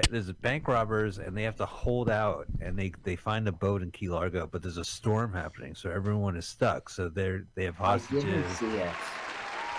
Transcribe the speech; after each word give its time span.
ba- 0.00 0.08
there's 0.10 0.30
bank 0.32 0.68
robbers 0.68 1.18
and 1.18 1.36
they 1.36 1.42
have 1.42 1.56
to 1.56 1.66
hold 1.66 2.08
out 2.10 2.46
and 2.60 2.78
they 2.78 2.92
they 3.04 3.16
find 3.16 3.48
a 3.48 3.52
boat 3.52 3.82
in 3.82 3.90
Key 3.90 4.08
Largo, 4.08 4.46
but 4.46 4.62
there's 4.62 4.76
a 4.76 4.84
storm 4.84 5.32
happening, 5.32 5.74
so 5.74 5.90
everyone 5.90 6.36
is 6.36 6.46
stuck. 6.46 6.88
So 6.88 7.08
they're 7.08 7.46
they 7.54 7.64
have 7.64 7.80
I 7.80 7.92
hostages, 7.92 8.24
didn't 8.24 8.48
see 8.50 8.76
it. 8.76 8.90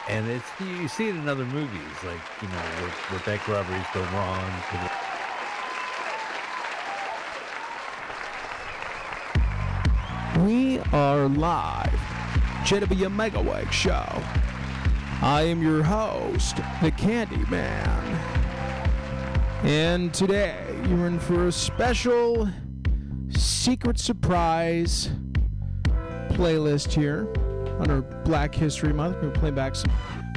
and 0.10 0.28
it's 0.30 0.50
you, 0.60 0.68
you 0.68 0.88
see 0.88 1.10
it 1.10 1.16
in 1.16 1.28
other 1.28 1.46
movies, 1.46 2.04
like 2.04 2.20
you 2.42 2.48
know 2.50 2.56
where, 2.82 2.90
where 3.10 3.20
bank 3.26 3.48
robberies 3.48 3.86
go 3.94 4.02
wrong. 4.16 4.52
We 10.46 10.80
are 10.94 11.28
live. 11.28 11.92
JW 12.64 13.10
Megaweg 13.16 13.72
Show. 13.72 14.06
I 15.22 15.42
am 15.44 15.62
your 15.64 15.82
host, 15.84 16.58
the 16.82 16.92
Candy 16.92 17.44
Man. 17.50 18.17
And 19.64 20.14
today 20.14 20.56
you're 20.88 21.08
in 21.08 21.20
for 21.20 21.48
a 21.48 21.52
special 21.52 22.48
secret 23.30 24.00
surprise 24.00 25.10
playlist 26.30 26.94
here 26.94 27.28
our 27.90 28.02
Black 28.02 28.54
History 28.54 28.94
Month. 28.94 29.18
We're 29.22 29.32
playing 29.32 29.56
back 29.56 29.76
some 29.76 29.92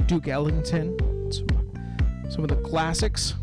Duke 0.05 0.27
Ellington, 0.27 0.97
some, 1.31 1.47
some 2.29 2.43
of 2.43 2.49
the 2.49 2.55
classics. 2.57 3.35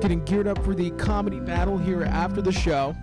Getting 0.00 0.24
geared 0.24 0.46
up 0.46 0.62
for 0.64 0.74
the 0.74 0.90
comedy 0.92 1.40
battle 1.40 1.78
here 1.78 2.04
after 2.04 2.40
the 2.42 2.52
show 2.52 2.94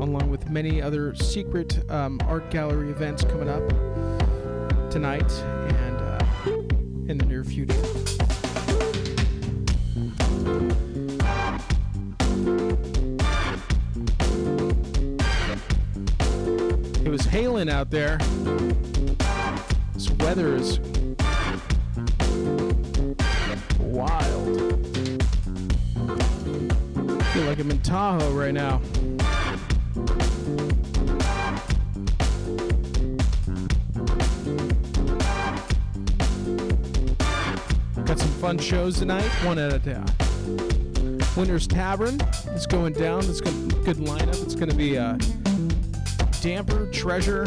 along 0.00 0.30
with 0.30 0.50
many 0.50 0.82
other 0.82 1.14
secret 1.14 1.88
um, 1.90 2.18
art 2.24 2.50
gallery 2.50 2.90
events 2.90 3.24
coming 3.24 3.48
up 3.48 3.68
tonight 4.90 5.30
and 5.30 5.96
uh, 5.96 6.18
in 7.08 7.18
the 7.18 7.24
near 7.26 7.44
future. 7.44 7.91
Out 17.82 17.90
there. 17.90 18.16
This 19.92 20.08
weather 20.20 20.54
is 20.54 20.78
wild. 23.80 24.78
I 27.18 27.24
feel 27.32 27.44
like 27.44 27.58
I'm 27.58 27.72
in 27.72 27.80
Tahoe 27.80 28.32
right 28.34 28.54
now. 28.54 28.80
Got 38.04 38.20
some 38.20 38.28
fun 38.38 38.58
shows 38.58 39.00
tonight. 39.00 39.24
One 39.44 39.58
at 39.58 39.72
a 39.72 39.80
time. 39.80 40.06
Winter's 41.36 41.66
Tavern 41.66 42.20
is 42.54 42.64
going 42.64 42.92
down. 42.92 43.24
It's 43.24 43.40
got 43.40 43.52
a 43.52 43.82
good 43.82 43.96
lineup. 43.96 44.40
It's 44.44 44.54
going 44.54 44.70
to 44.70 44.76
be 44.76 44.96
uh, 44.96 45.18
Damper, 46.42 46.86
Treasure, 46.90 47.46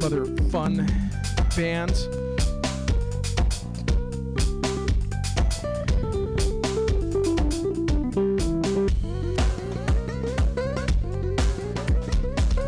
some 0.00 0.12
other 0.12 0.24
fun 0.50 0.86
bands. 1.56 2.06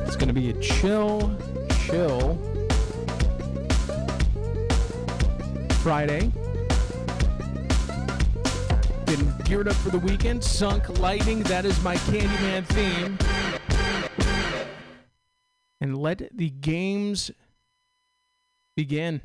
It's 0.06 0.16
going 0.16 0.28
to 0.28 0.32
be 0.32 0.50
a 0.50 0.54
chill, 0.60 1.34
chill 1.86 2.36
Friday. 5.82 6.30
Getting 9.06 9.32
geared 9.44 9.68
up 9.68 9.74
for 9.76 9.90
the 9.90 10.00
weekend. 10.02 10.42
Sunk 10.42 10.98
Lightning, 10.98 11.42
that 11.44 11.64
is 11.64 11.80
my 11.82 11.96
Candyman 11.96 12.64
theme. 12.66 13.31
Let 16.12 16.36
the 16.36 16.50
games 16.50 17.30
begin. 18.76 19.22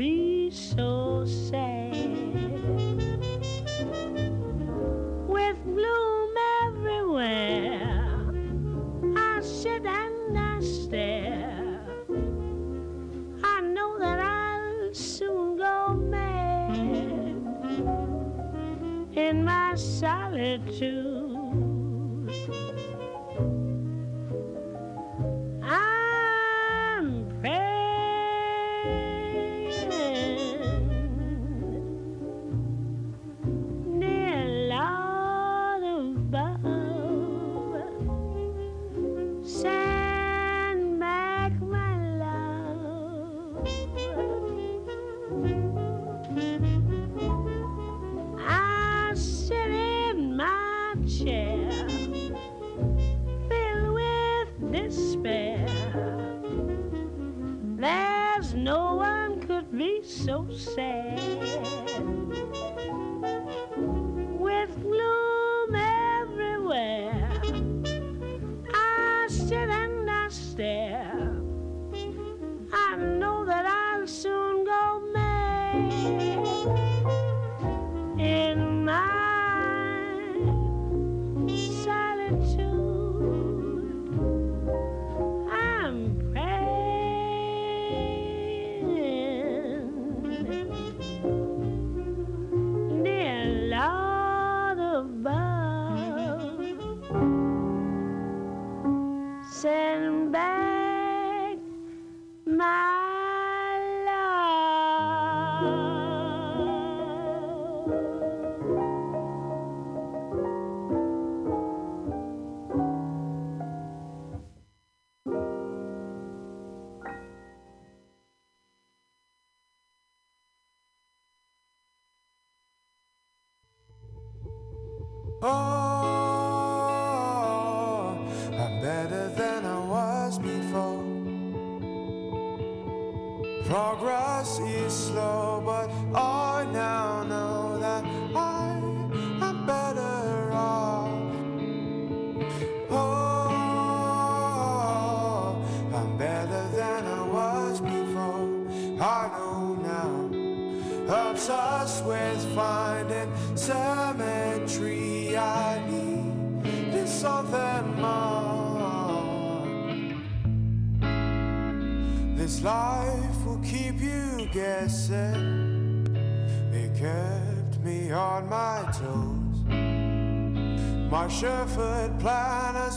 Be 0.00 0.29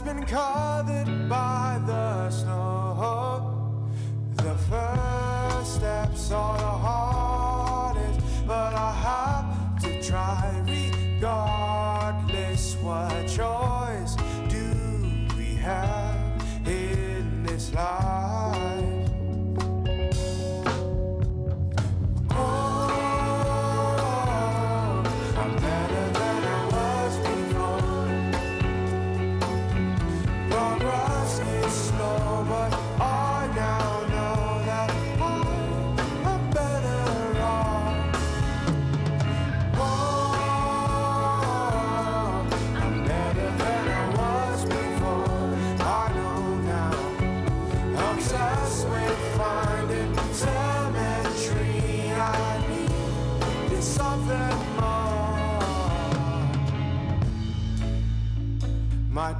been 0.03 0.25
called. 0.25 0.72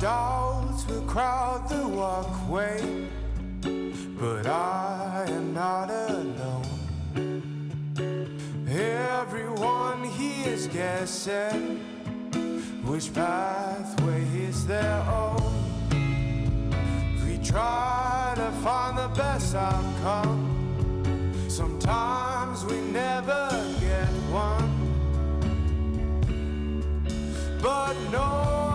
dogs 0.03 0.85
will 0.87 1.01
crowd 1.03 1.69
the 1.69 1.87
walkway, 1.87 3.07
but 4.19 4.45
I 4.45 5.23
am 5.29 5.53
not 5.53 5.89
alone. 5.89 6.65
Everyone 8.67 10.03
here 10.03 10.49
is 10.49 10.67
guessing 10.67 11.79
which 12.83 13.13
pathway 13.13 14.23
is 14.35 14.67
their 14.67 14.99
own. 15.07 15.53
We 17.25 17.37
try 17.41 18.33
to 18.35 18.51
find 18.61 18.97
the 18.97 19.07
best 19.15 19.55
outcome. 19.55 20.43
Sometimes 21.47 22.65
we 22.65 22.81
never 22.91 23.47
get 23.79 24.11
one, 24.33 24.69
but 27.61 27.93
no. 28.11 28.72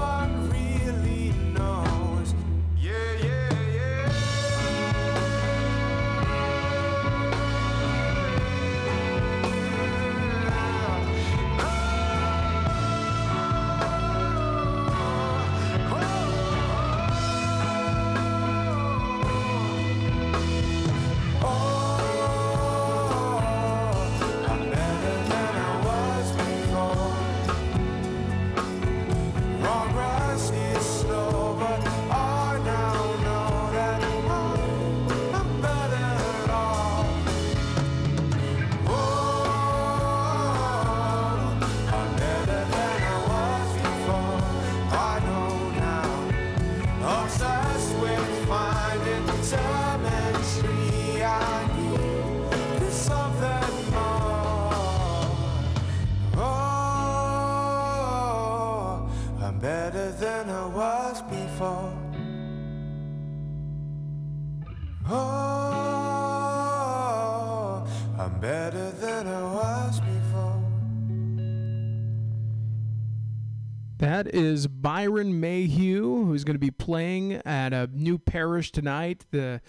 That 74.19 74.35
is 74.35 74.67
Byron 74.67 75.39
Mayhew, 75.39 76.25
who's 76.25 76.43
going 76.43 76.57
to 76.57 76.59
be 76.59 76.73
playing 76.73 77.35
at 77.47 77.73
a 77.73 77.89
new 77.93 78.19
parish 78.19 78.73
tonight. 78.73 79.25
The 79.31 79.61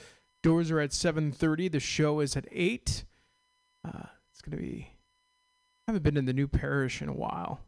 doors 0.41 0.71
are 0.71 0.79
at 0.79 0.89
7:30. 0.89 1.71
The 1.71 1.79
show 1.79 2.19
is 2.19 2.35
at 2.35 2.47
eight. 2.51 3.05
Uh, 3.85 4.07
it's 4.31 4.41
going 4.41 4.57
to 4.57 4.63
be. 4.63 4.87
I 5.87 5.91
haven't 5.91 6.01
been 6.01 6.17
in 6.17 6.25
the 6.25 6.33
new 6.33 6.47
parish 6.47 6.99
in 6.99 7.09
a 7.09 7.13
while. 7.13 7.59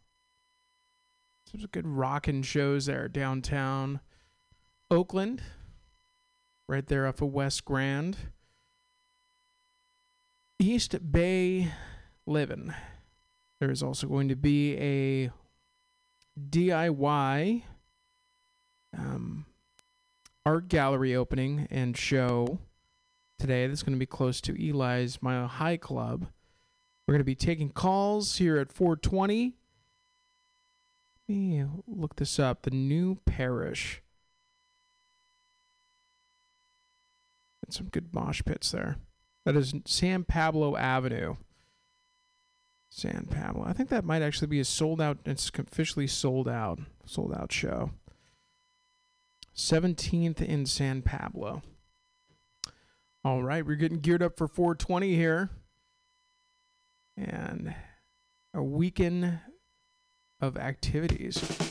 There's 1.54 1.68
good 1.68 1.86
rockin' 1.86 2.42
shows 2.42 2.88
there 2.88 3.08
downtown 3.08 4.00
Oakland, 4.90 5.44
right 6.68 6.88
there 6.88 7.06
off 7.06 7.22
of 7.22 7.32
West 7.32 7.64
Grand. 7.64 8.18
East 10.58 11.12
Bay 11.12 11.74
Living. 12.26 12.74
There 13.60 13.70
is 13.70 13.84
also 13.84 14.08
going 14.08 14.30
to 14.30 14.36
be 14.36 14.76
a 14.80 15.32
DIY 16.40 17.64
um, 18.98 19.46
art 20.46 20.68
gallery 20.70 21.16
opening 21.16 21.68
and 21.70 21.98
show 21.98 22.60
today. 23.40 23.68
That's 23.68 23.84
going 23.84 23.96
to 23.96 24.00
be 24.00 24.06
close 24.06 24.42
to 24.42 24.54
Eli's 24.54 25.22
Mile 25.22 25.48
High 25.48 25.78
Club. 25.78 26.28
We're 27.08 27.14
going 27.14 27.22
to 27.22 27.26
be 27.26 27.36
taking 27.36 27.70
calls 27.70 28.38
here 28.38 28.58
at 28.58 28.72
420. 28.72 29.56
Let 31.28 31.36
me 31.36 31.66
look 31.88 32.16
this 32.16 32.40
up. 32.40 32.64
The 32.64 32.72
new 32.72 33.16
parish. 33.26 34.02
And 37.66 37.74
some 37.74 37.88
good 37.88 38.14
mosh 38.14 38.42
pits 38.46 38.72
there. 38.72 38.98
That 39.46 39.56
is 39.56 39.74
San 39.86 40.24
Pablo 40.24 40.76
Avenue. 40.78 41.36
San 42.94 43.26
Pablo. 43.32 43.64
I 43.66 43.72
think 43.72 43.88
that 43.90 44.04
might 44.04 44.22
actually 44.22 44.48
be 44.48 44.60
a 44.60 44.66
sold 44.66 45.02
out. 45.02 45.18
It's 45.26 45.50
officially 45.58 46.08
sold 46.08 46.50
out. 46.50 46.78
Sold 47.06 47.34
out 47.34 47.52
show. 47.52 47.92
17th 49.56 50.42
in 50.42 50.66
San 50.66 51.02
Pablo. 51.02 51.62
All 53.24 53.44
right, 53.44 53.66
we're 53.66 53.76
getting 53.76 54.00
geared 54.00 54.22
up 54.22 54.38
for 54.38 54.48
420 54.48 55.16
here. 55.16 55.50
And 57.16 57.74
a 58.54 58.62
weekend 58.62 59.40
of 60.42 60.58
activities. 60.58 61.71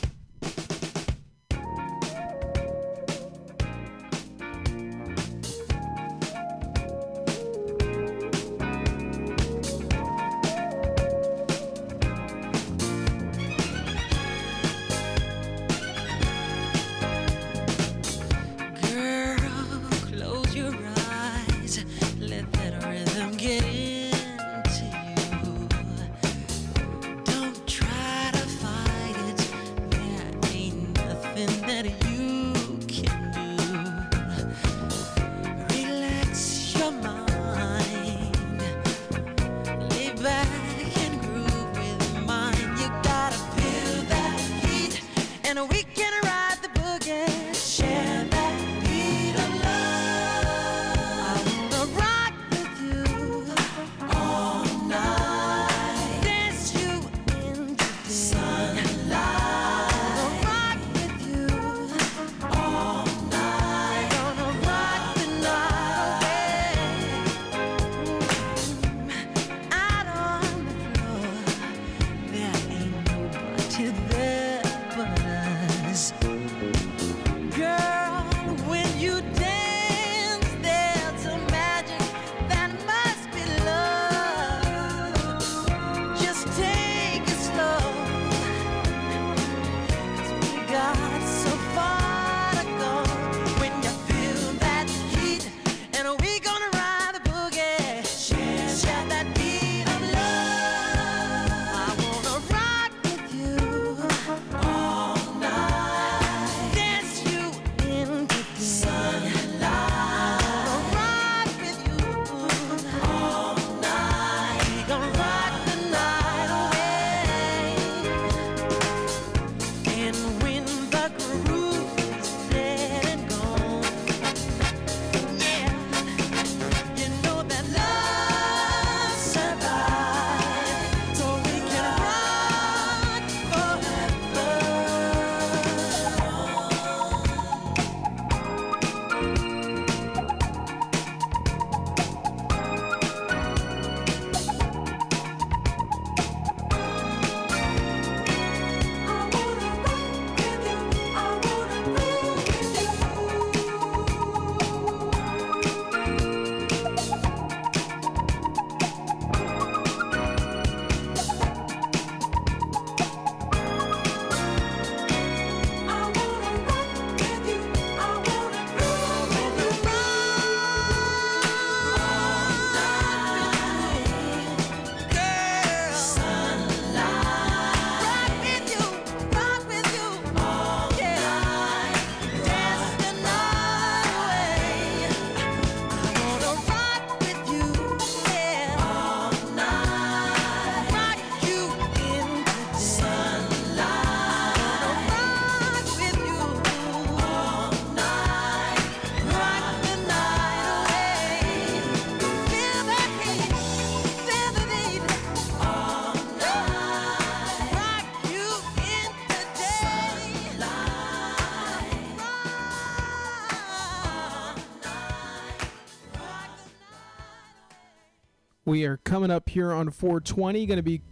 We 218.81 218.87
are 218.87 218.97
coming 218.97 219.29
up 219.29 219.47
here 219.47 219.71
on 219.71 219.91
420. 219.91 220.65
Going 220.65 220.77
to 220.77 220.81
be 220.81 221.03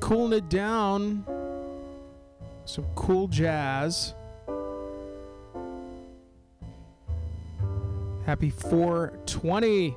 cooling 0.00 0.36
it 0.36 0.50
down. 0.50 1.24
Some 2.66 2.84
cool 2.94 3.26
jazz. 3.26 4.12
Happy 8.26 8.50
420. 8.50 9.96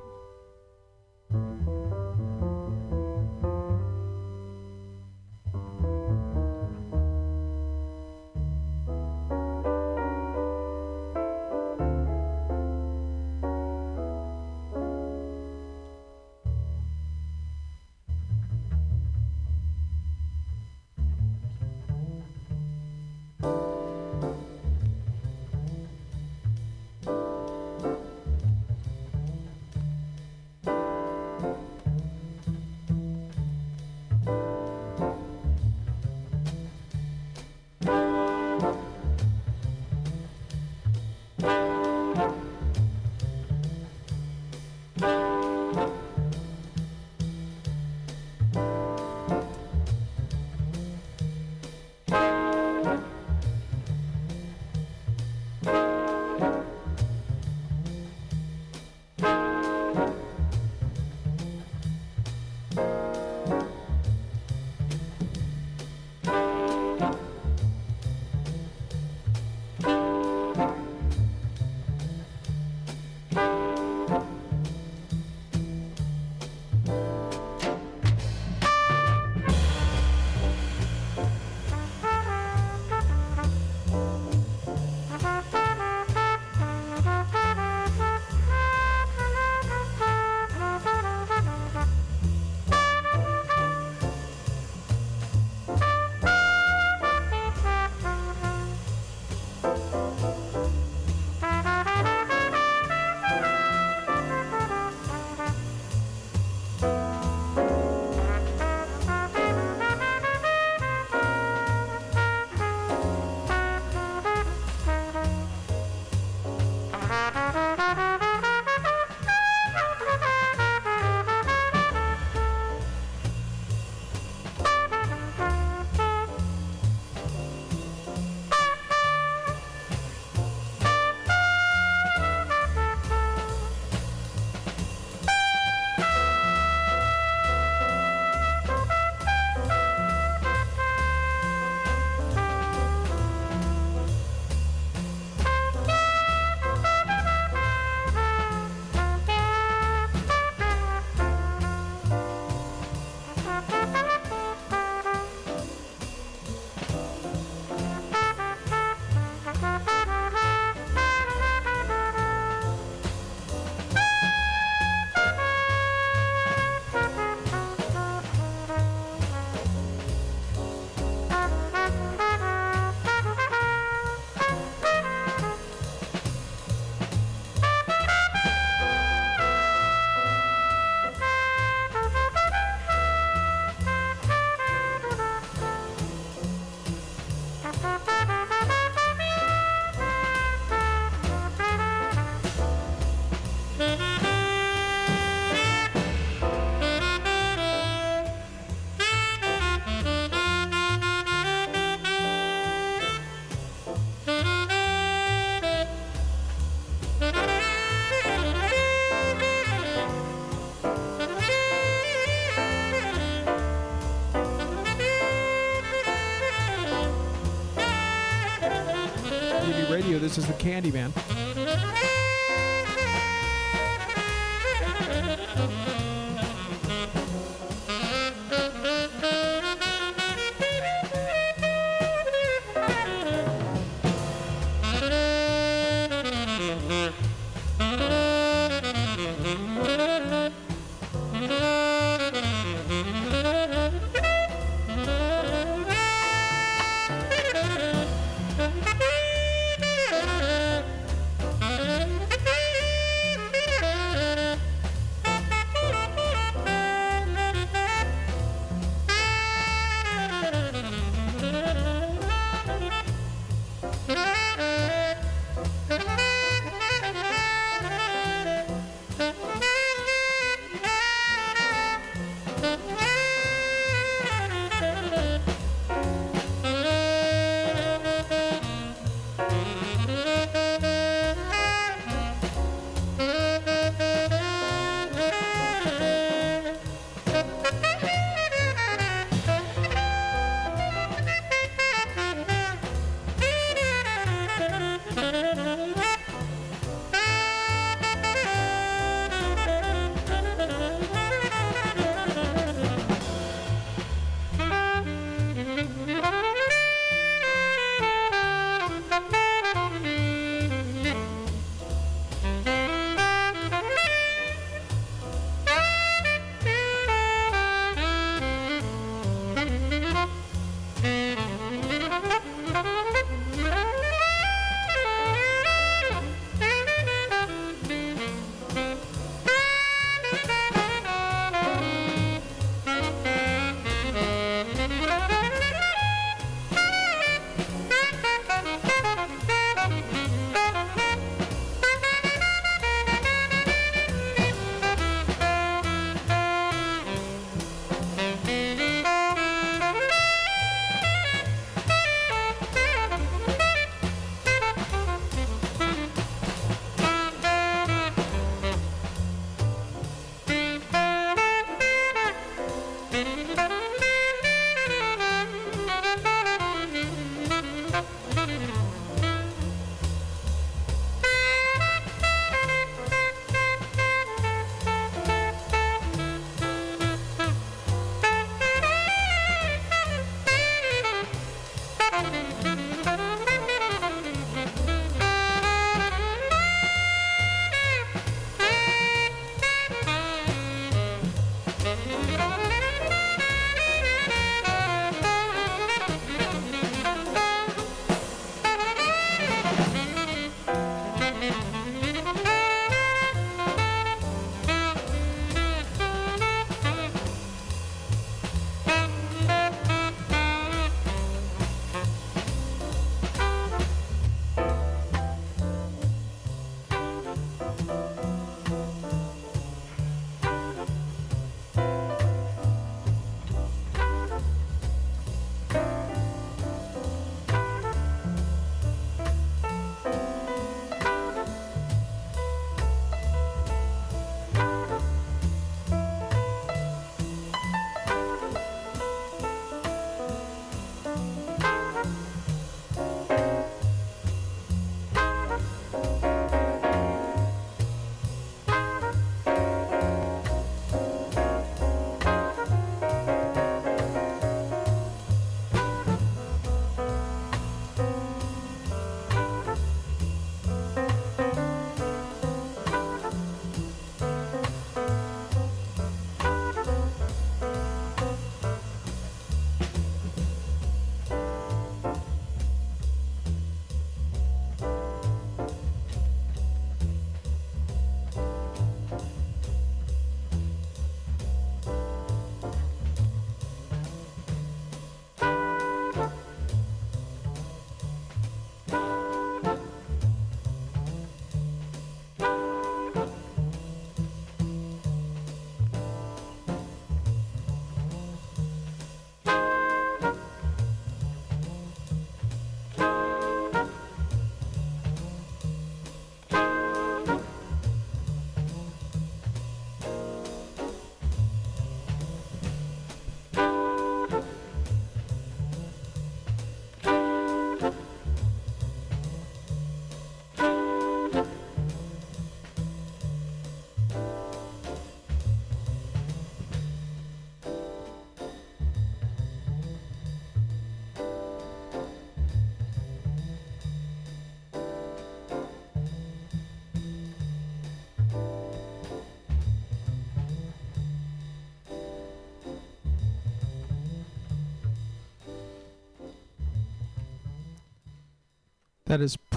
This 220.32 220.38
is 220.38 220.48
the 220.48 220.54
Candyman. 220.54 221.21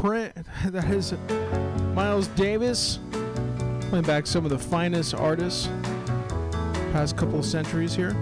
print. 0.04 0.36
That 0.66 0.90
is 0.90 1.14
Miles 1.94 2.28
Davis. 2.28 2.98
Playing 3.88 4.04
back 4.04 4.26
some 4.26 4.44
of 4.44 4.50
the 4.50 4.58
finest 4.58 5.14
artists 5.14 5.68
past 6.92 7.16
couple 7.16 7.38
of 7.38 7.44
centuries 7.46 7.94
here. 7.94 8.14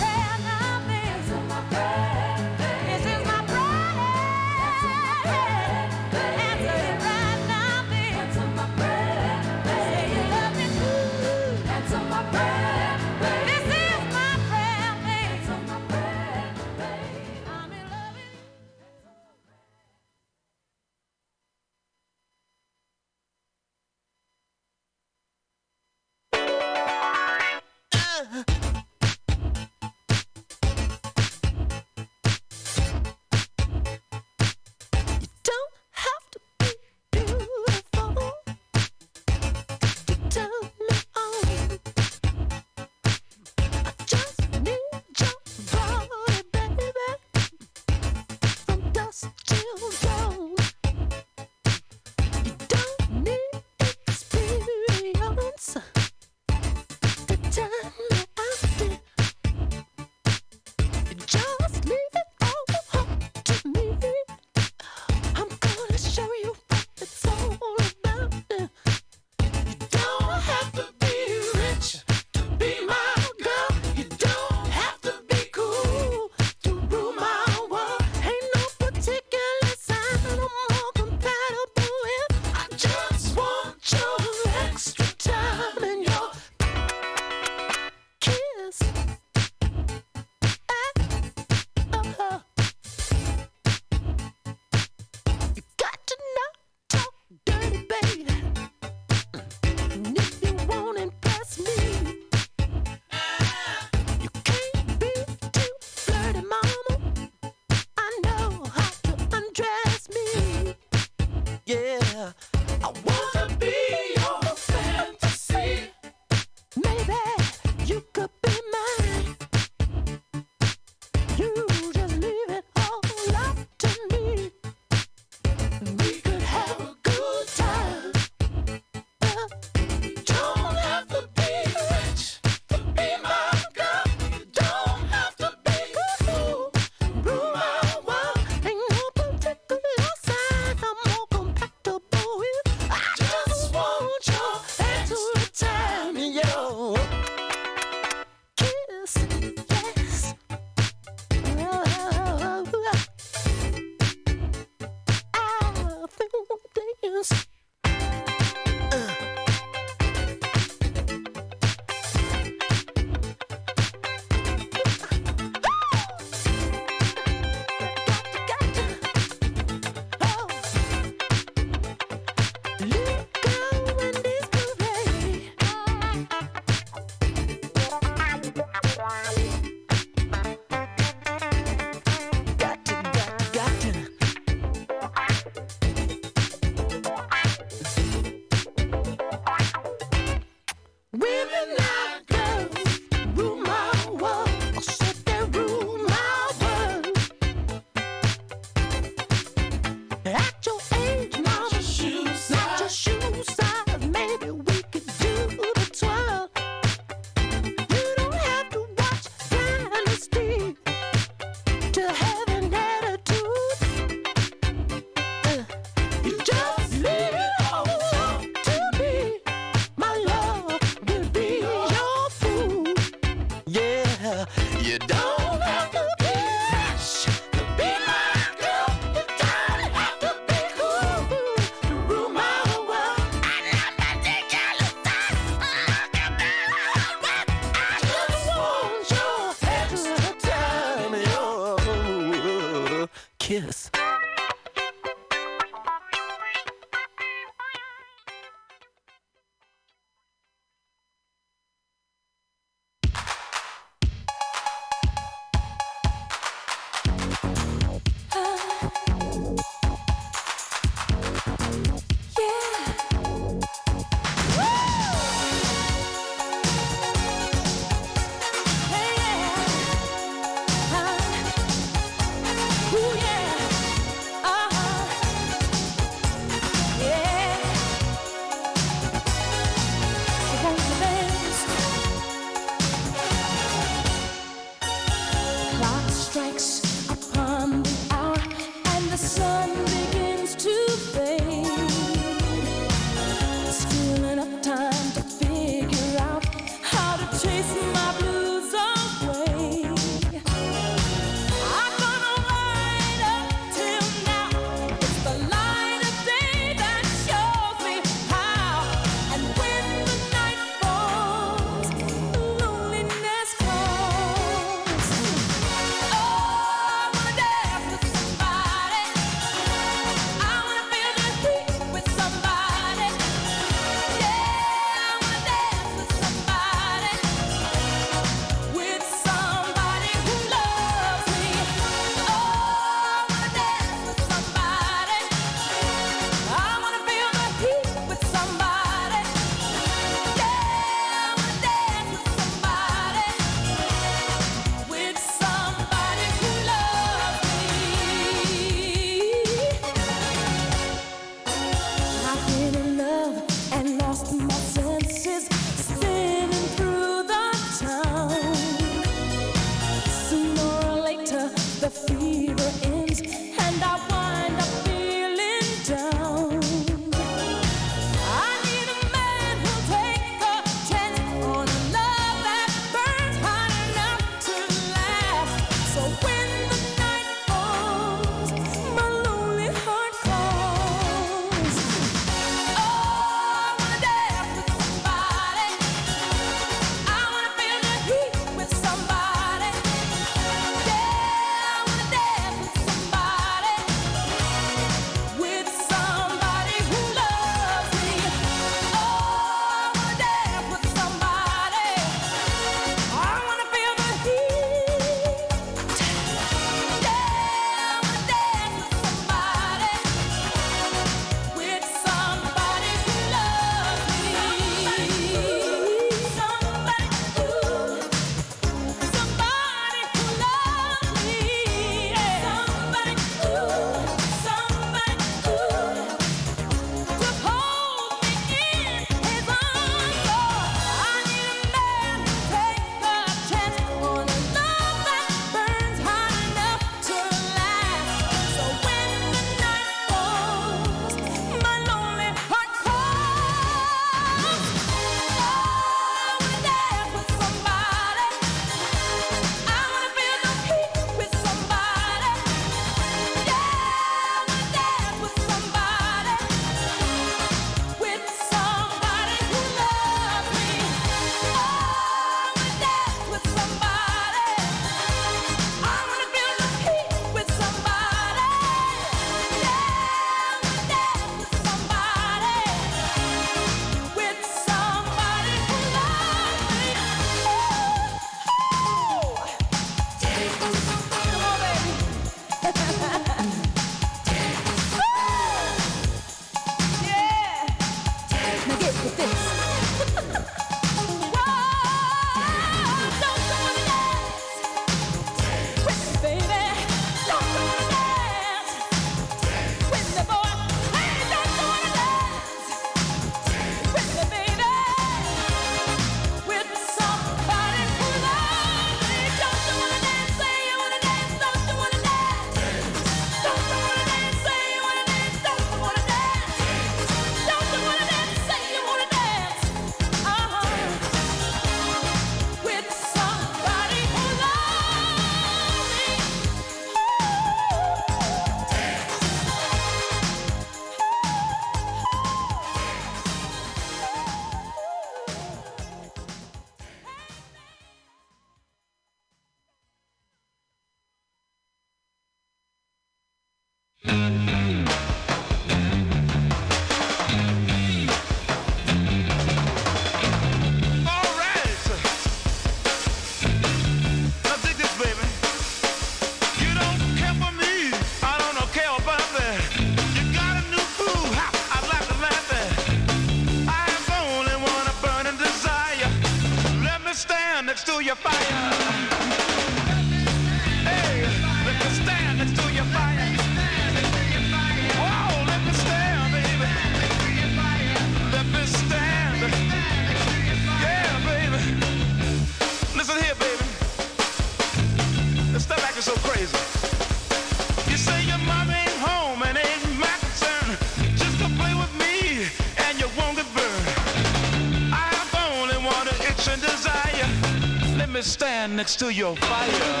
Next 598.75 598.97
to 598.97 599.09
your 599.09 599.35
fire. 599.35 600.00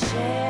share. 0.00 0.49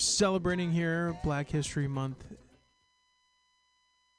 Celebrating 0.00 0.72
here 0.72 1.18
Black 1.22 1.50
History 1.50 1.86
Month 1.86 2.24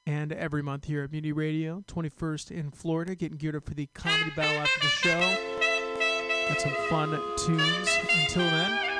and 0.06 0.32
every 0.32 0.62
month 0.62 0.84
here 0.84 1.04
at 1.04 1.12
Mutiny 1.12 1.32
Radio, 1.32 1.82
21st 1.86 2.50
in 2.50 2.70
Florida, 2.70 3.14
getting 3.14 3.36
geared 3.36 3.56
up 3.56 3.66
for 3.66 3.74
the 3.74 3.86
comedy 3.94 4.30
battle 4.34 4.60
after 4.60 4.80
the 4.80 4.86
show. 4.88 6.48
Got 6.48 6.60
some 6.60 6.72
fun 6.88 7.10
tunes. 7.36 7.98
Until 8.20 8.42
then, 8.42 8.91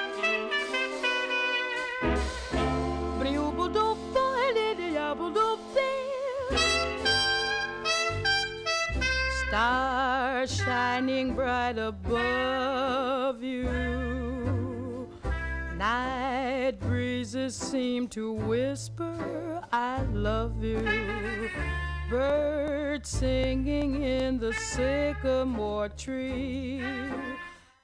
sycamore 24.52 25.88
tree. 25.90 26.82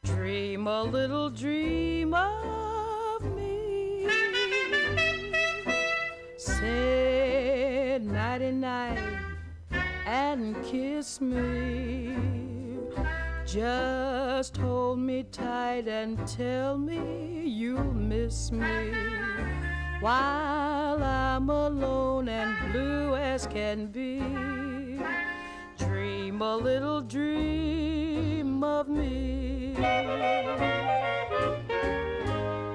Dream 0.05 0.67
a 0.67 0.83
little 0.83 1.31
dream 1.31 2.15
of 2.15 3.23
me. 3.35 4.09
Say 6.37 7.99
nighty 8.03 8.53
night 8.53 8.99
and 10.07 10.57
kiss 10.65 11.21
me. 11.21 12.17
Just 13.45 14.57
hold 14.59 14.99
me 14.99 15.23
tight 15.25 15.89
and 15.89 16.27
tell 16.27 16.77
me 16.77 17.45
you'll 17.47 17.93
miss 17.95 18.53
me. 18.53 18.93
While 20.01 21.03
I'm 21.03 21.51
alone 21.51 22.29
and 22.29 22.73
blue 22.73 23.15
as 23.17 23.47
can 23.47 23.87
be, 23.87 24.21
dream 26.39 26.43
a 26.43 26.57
little 26.57 27.01
dream 27.01 28.63
of 28.63 28.89
me. 28.89 29.75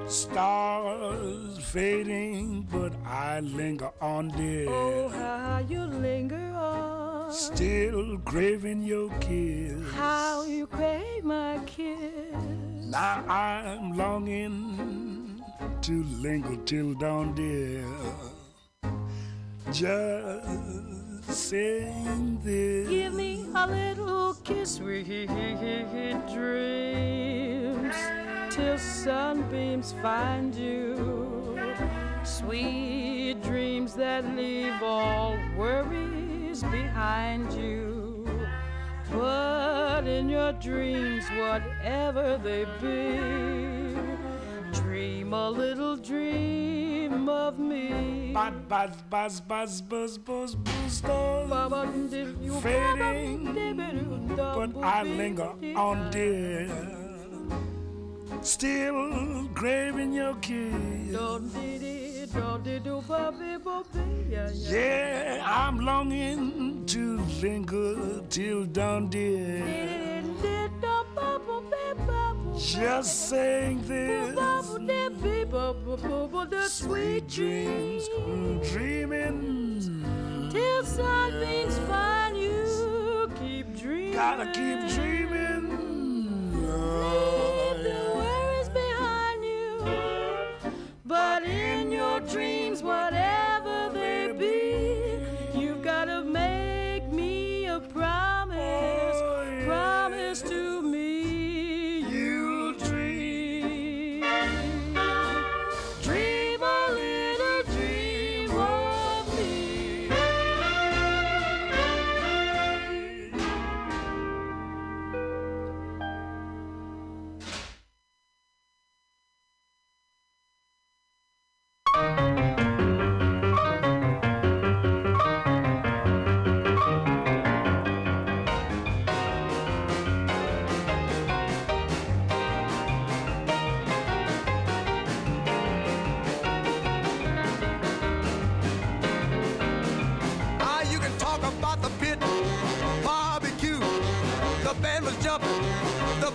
Stars 0.08 1.58
fading, 1.72 2.68
but 2.72 2.94
I 3.06 3.40
linger 3.40 3.92
on, 4.02 4.30
dear. 4.30 4.68
Oh, 4.70 5.08
how 5.10 5.64
you 5.70 5.82
linger 5.82 6.54
on. 6.56 7.32
Still 7.32 8.18
craving 8.26 8.84
your 8.84 9.10
kiss. 9.22 9.92
How 9.94 10.44
you 10.44 10.68
crave 10.68 11.24
my 11.24 11.60
kiss. 11.66 12.36
Now 12.90 13.24
I'm 13.28 13.98
longing 13.98 15.42
to 15.82 16.04
linger 16.20 16.58
till 16.66 16.94
dawn, 16.96 17.34
dear. 17.34 17.86
Just 19.72 21.03
saying 21.30 22.40
this. 22.44 22.90
Give 22.90 23.14
me 23.14 23.46
a 23.56 23.68
little 23.68 24.34
kiss, 24.44 24.76
sweet 24.76 25.08
dreams, 26.34 27.96
till 28.50 28.78
sunbeams 28.78 29.94
find 30.02 30.54
you. 30.56 31.60
Sweet 32.24 33.42
dreams 33.44 33.94
that 33.96 34.26
leave 34.36 34.82
all 34.82 35.38
worries 35.58 36.64
behind 36.64 37.52
you. 37.54 38.26
But 39.12 40.08
in 40.08 40.30
your 40.30 40.54
dreams, 40.54 41.26
whatever 41.38 42.40
they 42.42 42.66
be, 42.82 43.20
dream 44.74 45.34
a 45.34 45.50
little 45.50 45.96
dream 45.96 47.30
of 47.30 47.60
me. 47.60 48.34
Buzz, 48.34 48.54
buzz, 48.68 48.96
buzz, 49.10 49.42
buzz, 49.42 49.82
buzz, 49.82 50.18
buzz, 50.18 50.56
buzz, 50.56 50.94
stars 50.94 52.12
fading, 52.62 53.44
but 54.36 54.72
I 54.84 55.04
linger 55.04 55.52
on, 55.76 56.10
dear. 56.10 56.70
Still 58.42 59.48
craving 59.54 60.14
your 60.14 60.36
kiss. 60.36 61.16
Yeah, 64.70 65.44
I'm 65.46 65.80
longing 65.80 66.86
to 66.88 67.20
linger 67.42 68.22
till 68.30 68.66
dawn, 68.66 69.10
dear. 69.10 70.14
Just 72.58 73.30
saying 73.30 73.82
this. 73.88 74.38
Sweet 76.70 77.28
dreams, 77.28 78.10
mm, 78.10 78.72
dreaming. 78.72 80.50
Till 80.52 80.84
sunbeams 80.84 81.78
find 81.90 82.38
you, 82.38 83.32
keep 83.40 83.76
dreaming. 83.78 84.14
Gotta 84.14 84.46
keep 84.46 84.88
dreaming. 84.96 85.54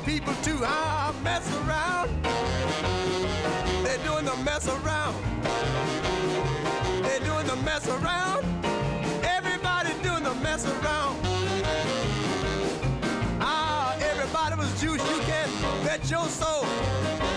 People 0.08 0.32
too. 0.42 0.58
Ah, 0.64 1.14
mess 1.22 1.46
around. 1.60 2.08
They're 3.84 4.02
doing 4.08 4.24
the 4.24 4.36
mess 4.36 4.66
around. 4.66 5.14
They're 7.02 7.20
doing 7.20 7.46
the 7.46 7.56
mess 7.56 7.86
around. 7.86 8.42
Everybody 9.22 9.90
doing 10.02 10.24
the 10.24 10.34
mess 10.36 10.64
around. 10.64 11.14
Ah, 13.38 13.94
everybody 14.00 14.56
was 14.56 14.70
juice. 14.80 15.04
You 15.12 15.18
can 15.30 15.48
bet 15.84 16.00
your 16.10 16.24
soul. 16.24 16.64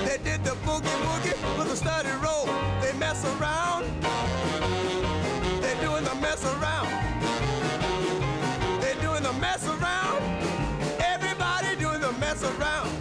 They 0.05 0.17
did 0.23 0.41
the 0.45 0.55
boogie 0.65 0.97
woogie 1.07 1.35
with 1.57 1.73
a 1.73 1.75
study 1.75 2.13
roll. 2.23 2.45
They 2.81 2.93
mess 2.97 3.25
around. 3.33 3.83
They're 5.61 5.81
doing 5.81 6.05
the 6.05 6.15
mess 6.21 6.41
around. 6.45 6.80
Mess 12.33 12.43
around. 12.43 13.00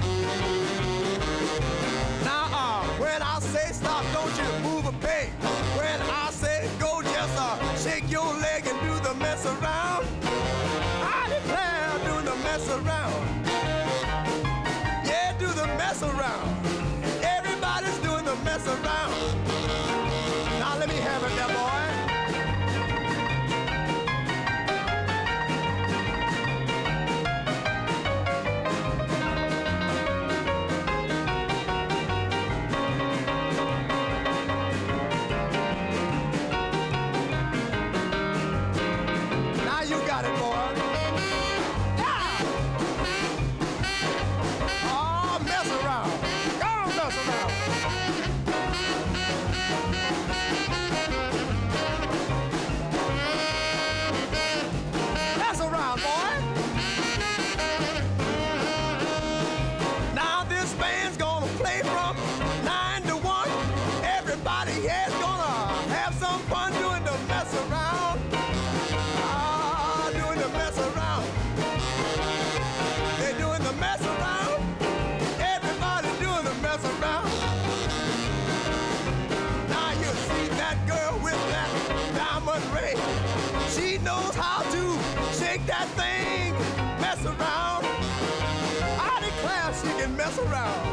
Around. 90.46 90.89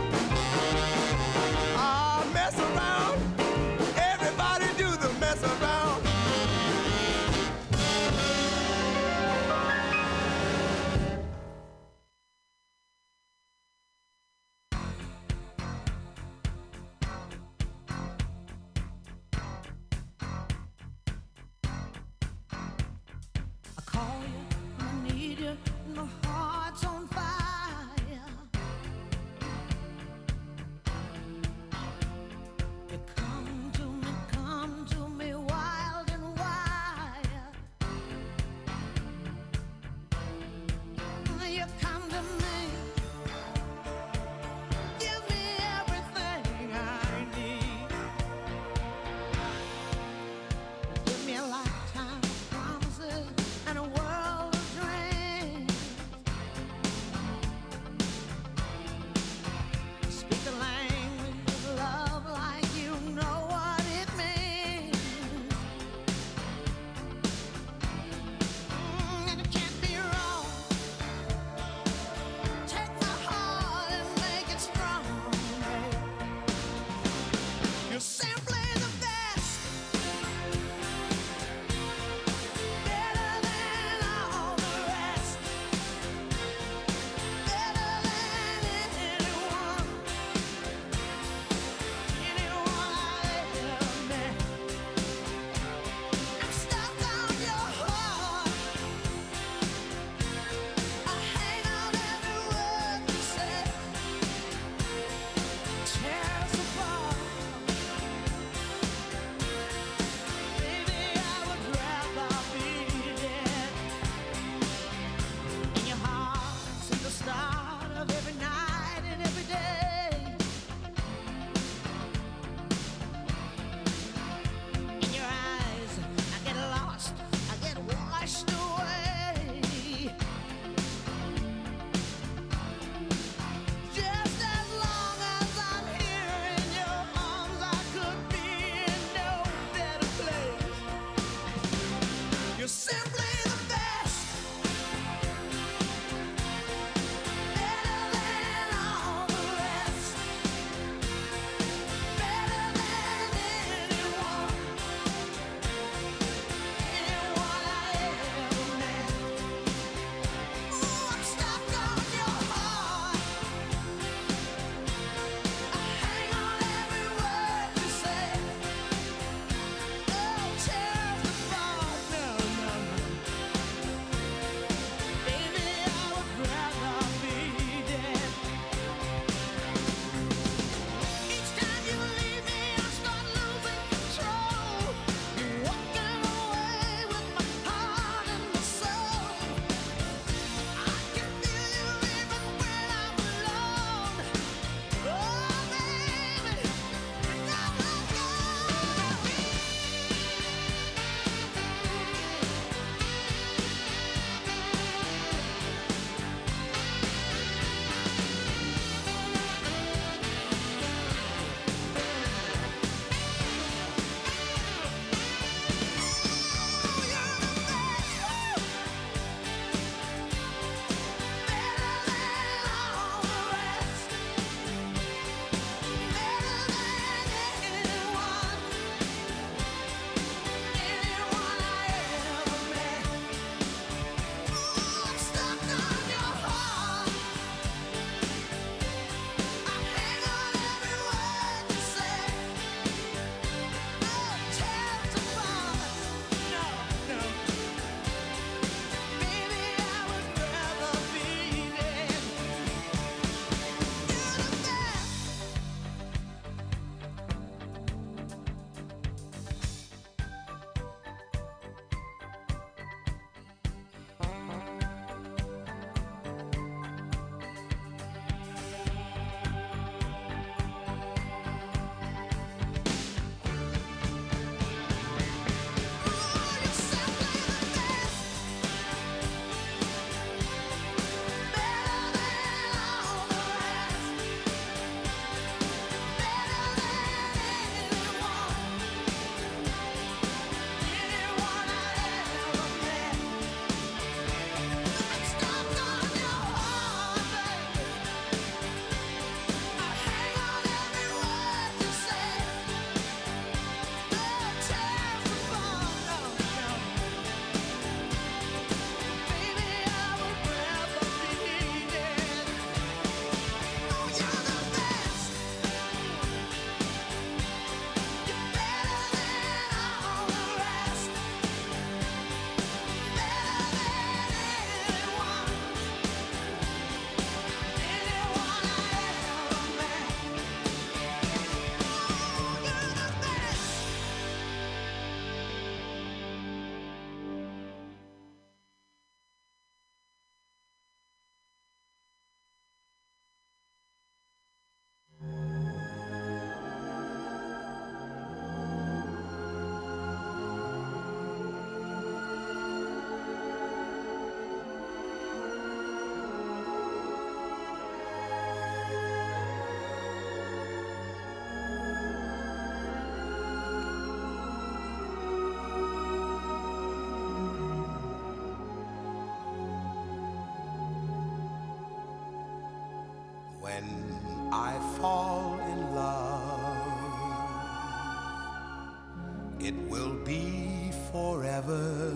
be 380.28 380.92
forever, 381.14 382.14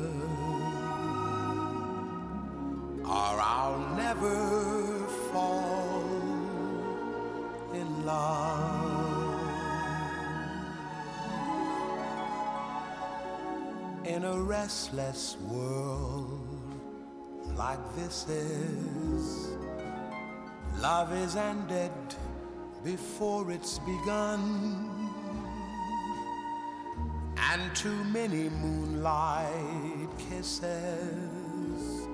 or 3.05 3.33
I'll 3.55 3.95
never 3.95 5.07
fall 5.31 6.03
in 7.73 8.05
love. 8.05 8.91
In 14.03 14.25
a 14.25 14.41
restless 14.41 15.37
world 15.47 16.41
like 17.55 17.95
this 17.95 18.27
is, 18.27 19.55
love 20.81 21.13
is 21.13 21.37
ended 21.37 21.93
before 22.83 23.49
it's 23.53 23.79
begun 23.79 24.90
too 27.73 28.03
many 28.05 28.49
moonlight 28.49 30.09
kisses 30.29 32.07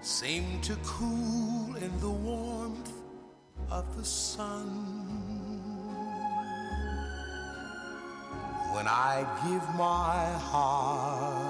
seem 0.00 0.60
to 0.62 0.74
cool 0.84 1.76
in 1.76 2.00
the 2.00 2.08
warmth 2.08 2.92
of 3.70 3.96
the 3.96 4.04
sun. 4.04 4.66
When 8.72 8.86
I 8.88 9.26
give 9.44 9.68
my 9.76 10.32
heart 10.38 11.49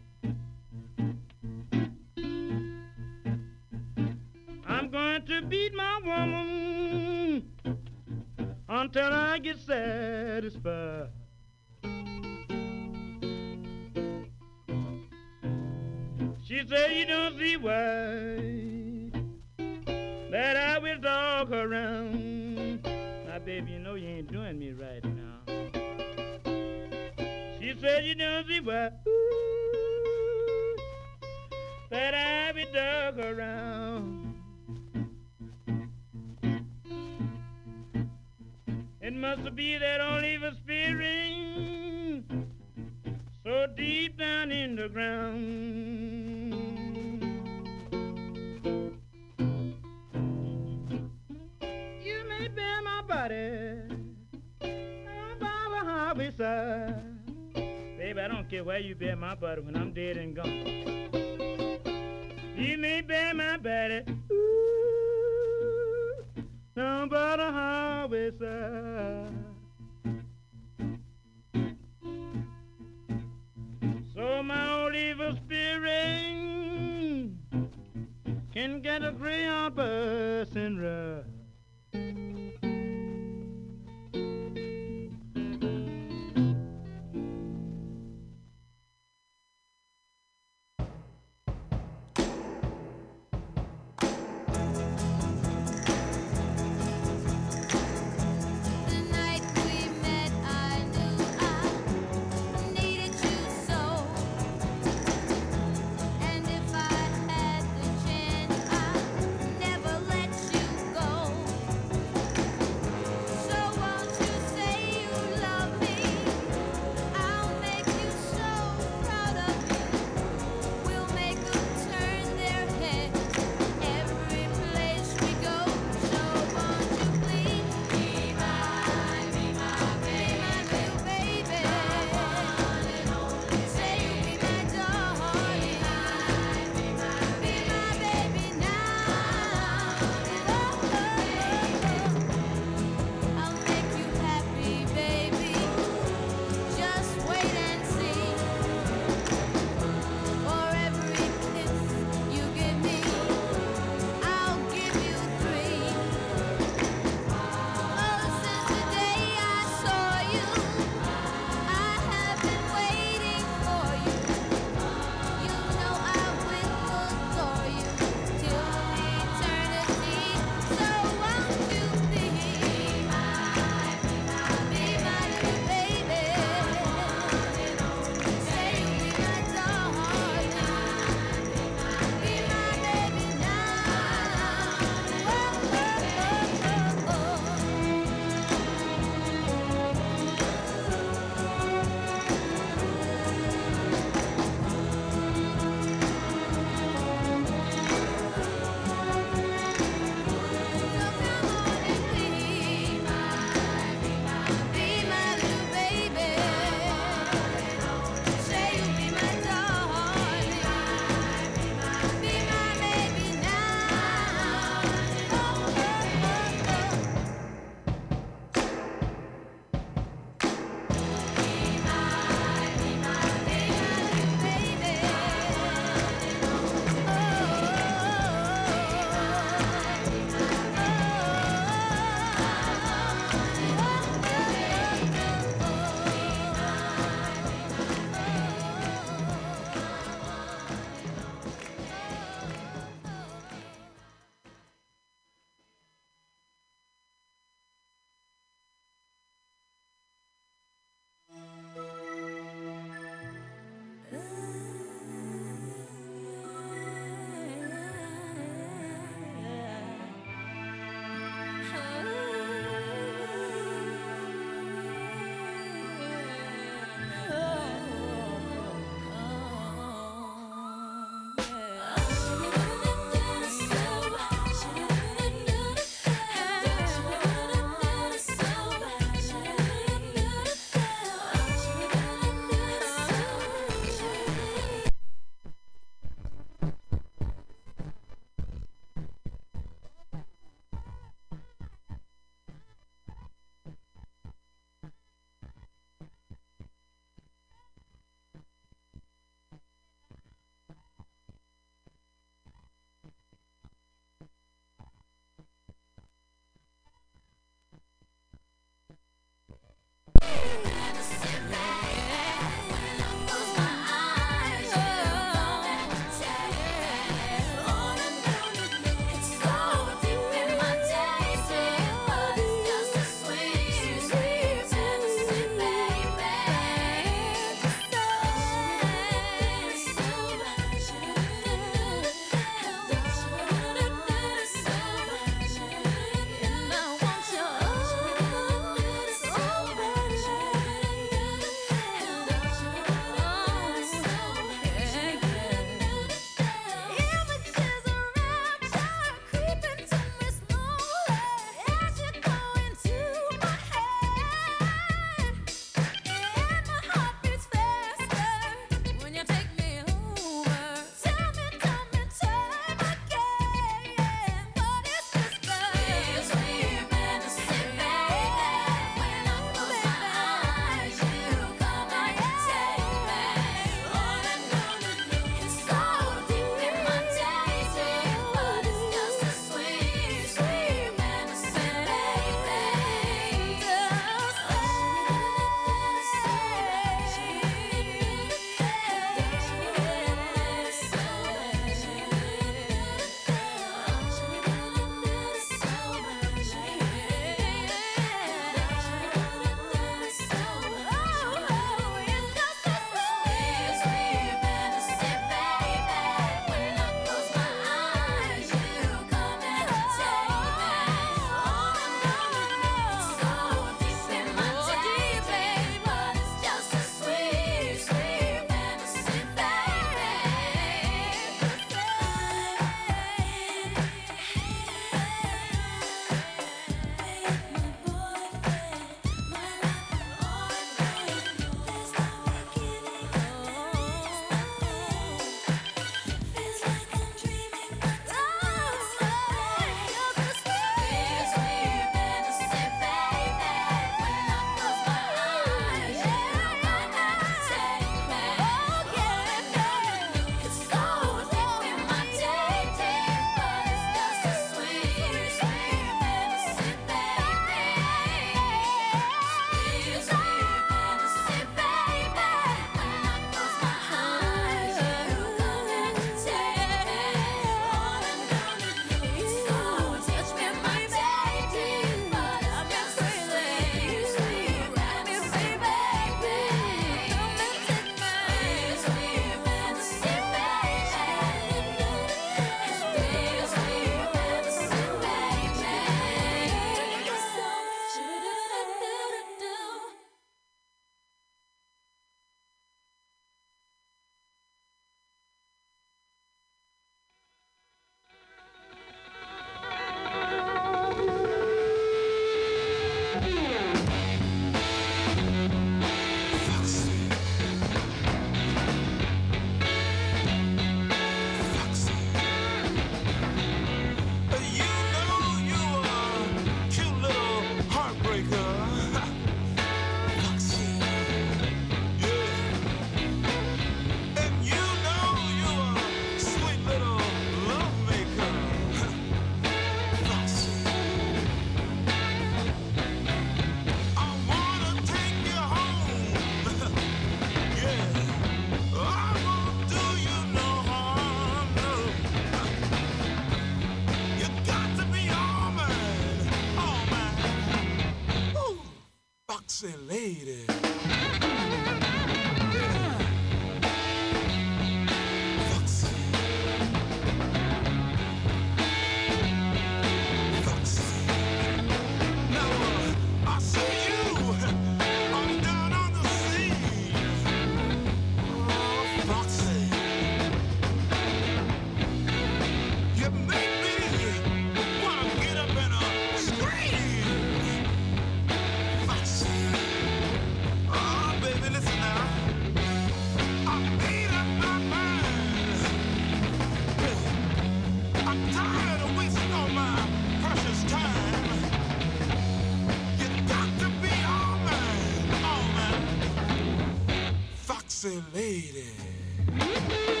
Foxy 597.81 598.03
lady. 598.13 600.00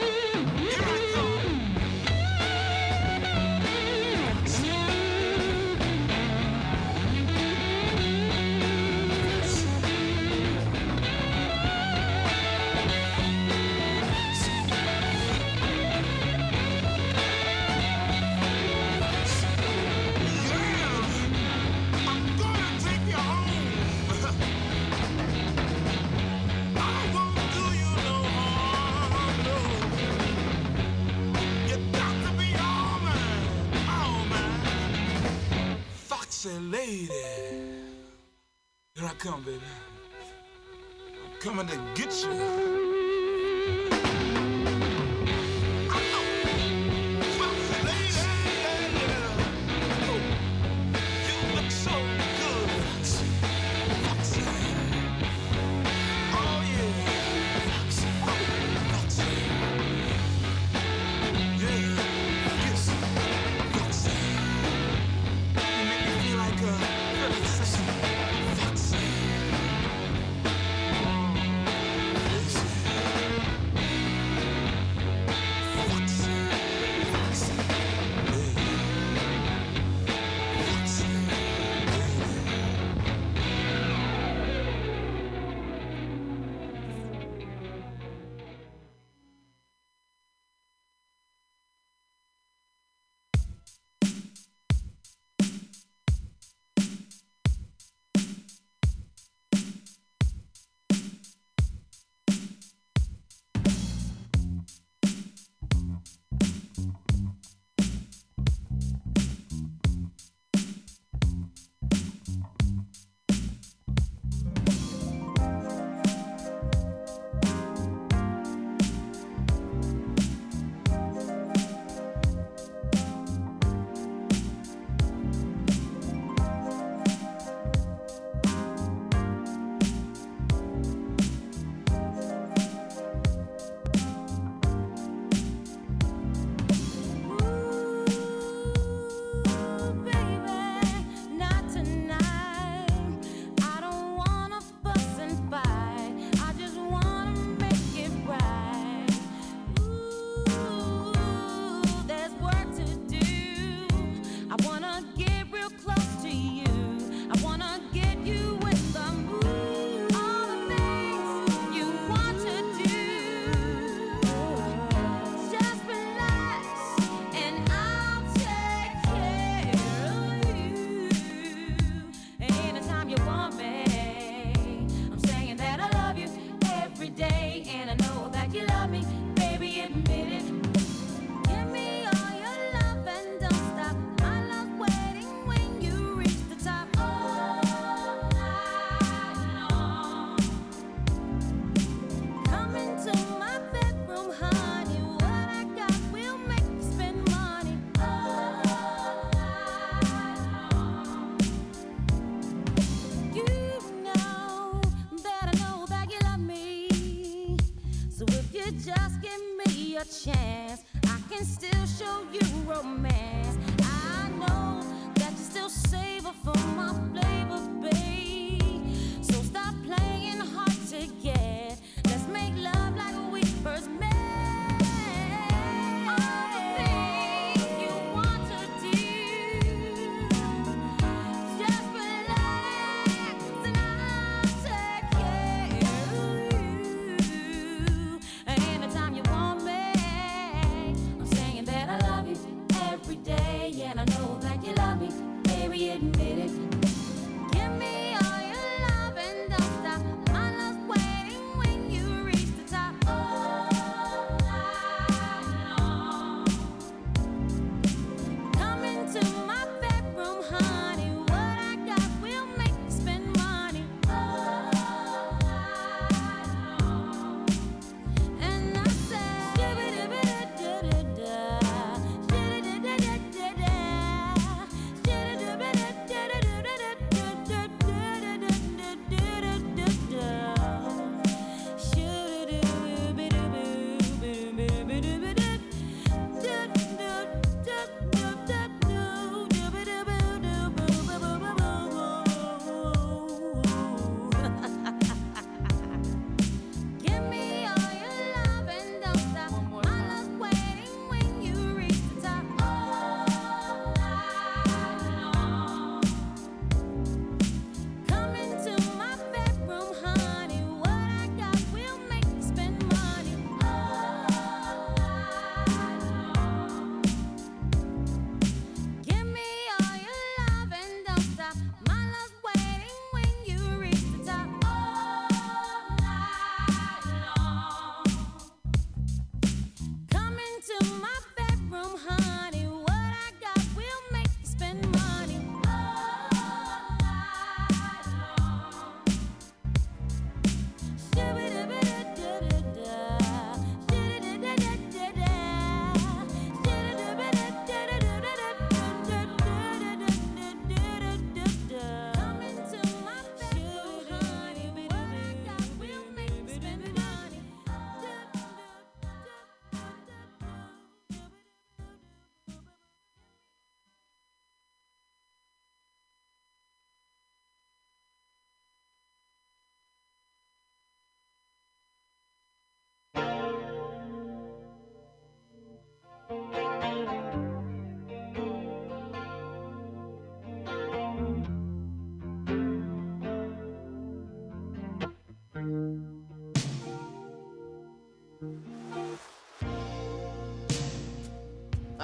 Come, 39.21 39.43
baby. 39.43 39.61
I'm 41.13 41.39
coming 41.39 41.67
to 41.67 41.77
get 41.93 42.23
you. 42.23 42.70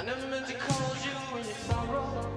Never 0.08 0.28
meant 0.28 0.48
to 0.48 0.54
cause 0.54 1.06
you 1.06 1.12
any 1.38 1.44
sorrow. 1.68 2.32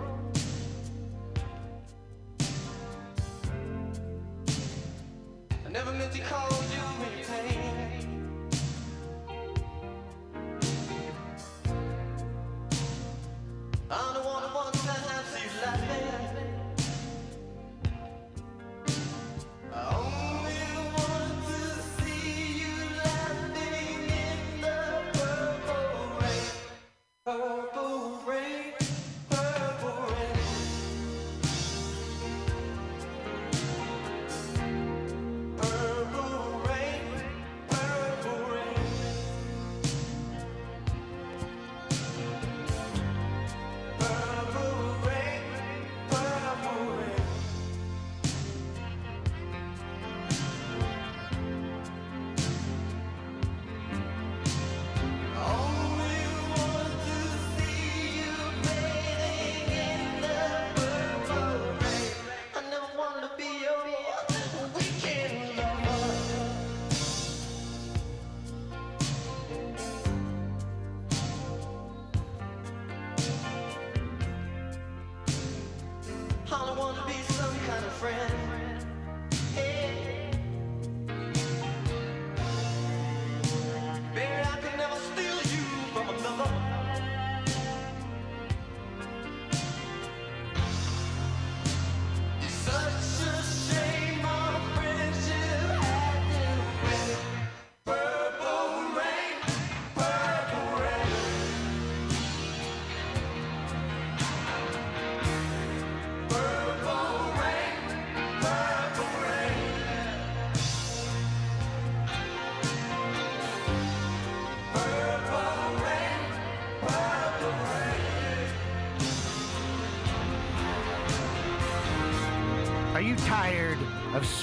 I 5.64 5.70
never 5.70 5.92
meant 5.92 6.12
to 6.14 6.18
you 6.18 6.69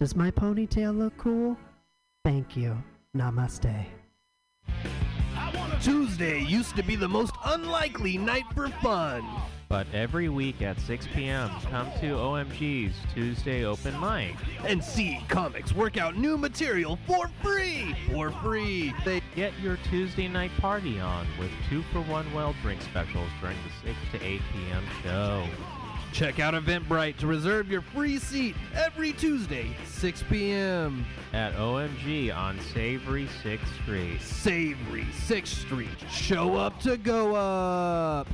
Does 0.00 0.16
my 0.16 0.30
ponytail 0.30 0.96
look 0.96 1.14
cool? 1.18 1.58
Thank 2.24 2.56
you. 2.56 2.82
Namaste. 3.14 3.84
Tuesday 5.82 6.40
used 6.40 6.74
to 6.76 6.82
be 6.82 6.96
the 6.96 7.06
most 7.06 7.34
unlikely 7.44 8.16
night 8.16 8.44
for 8.54 8.68
fun. 8.82 9.22
But 9.68 9.86
every 9.92 10.30
week 10.30 10.62
at 10.62 10.80
6 10.80 11.06
p.m., 11.14 11.50
come 11.70 11.90
to 12.00 12.14
OMG's 12.14 12.94
Tuesday 13.14 13.64
Open 13.66 14.00
Mic. 14.00 14.36
And 14.64 14.82
see 14.82 15.20
comics 15.28 15.74
work 15.74 15.98
out 15.98 16.16
new 16.16 16.38
material 16.38 16.98
for 17.06 17.30
free. 17.42 17.94
For 18.10 18.30
free. 18.30 18.94
They 19.04 19.20
Get 19.36 19.58
your 19.60 19.76
Tuesday 19.88 20.26
night 20.26 20.50
party 20.58 20.98
on 20.98 21.24
with 21.38 21.50
two 21.68 21.82
for 21.92 22.00
one 22.00 22.32
well 22.34 22.54
drink 22.62 22.82
specials 22.82 23.28
during 23.40 23.56
the 23.62 23.88
6 23.88 23.98
to 24.12 24.26
8 24.26 24.40
p.m. 24.52 24.84
show. 25.04 25.46
Check 26.12 26.40
out 26.40 26.54
Eventbrite 26.54 27.16
to 27.18 27.26
reserve 27.26 27.70
your 27.70 27.80
free 27.80 28.18
seat 28.18 28.54
every 28.74 29.12
Tuesday, 29.12 29.74
6 29.86 30.24
p.m. 30.30 31.04
At 31.32 31.54
OMG 31.54 32.34
on 32.36 32.58
Savory 32.72 33.28
6th 33.42 33.82
Street. 33.82 34.20
Savory 34.20 35.06
6th 35.26 35.46
Street. 35.46 35.88
Show 36.10 36.56
up 36.56 36.80
to 36.80 36.96
go 36.96 37.34
up. 37.34 38.28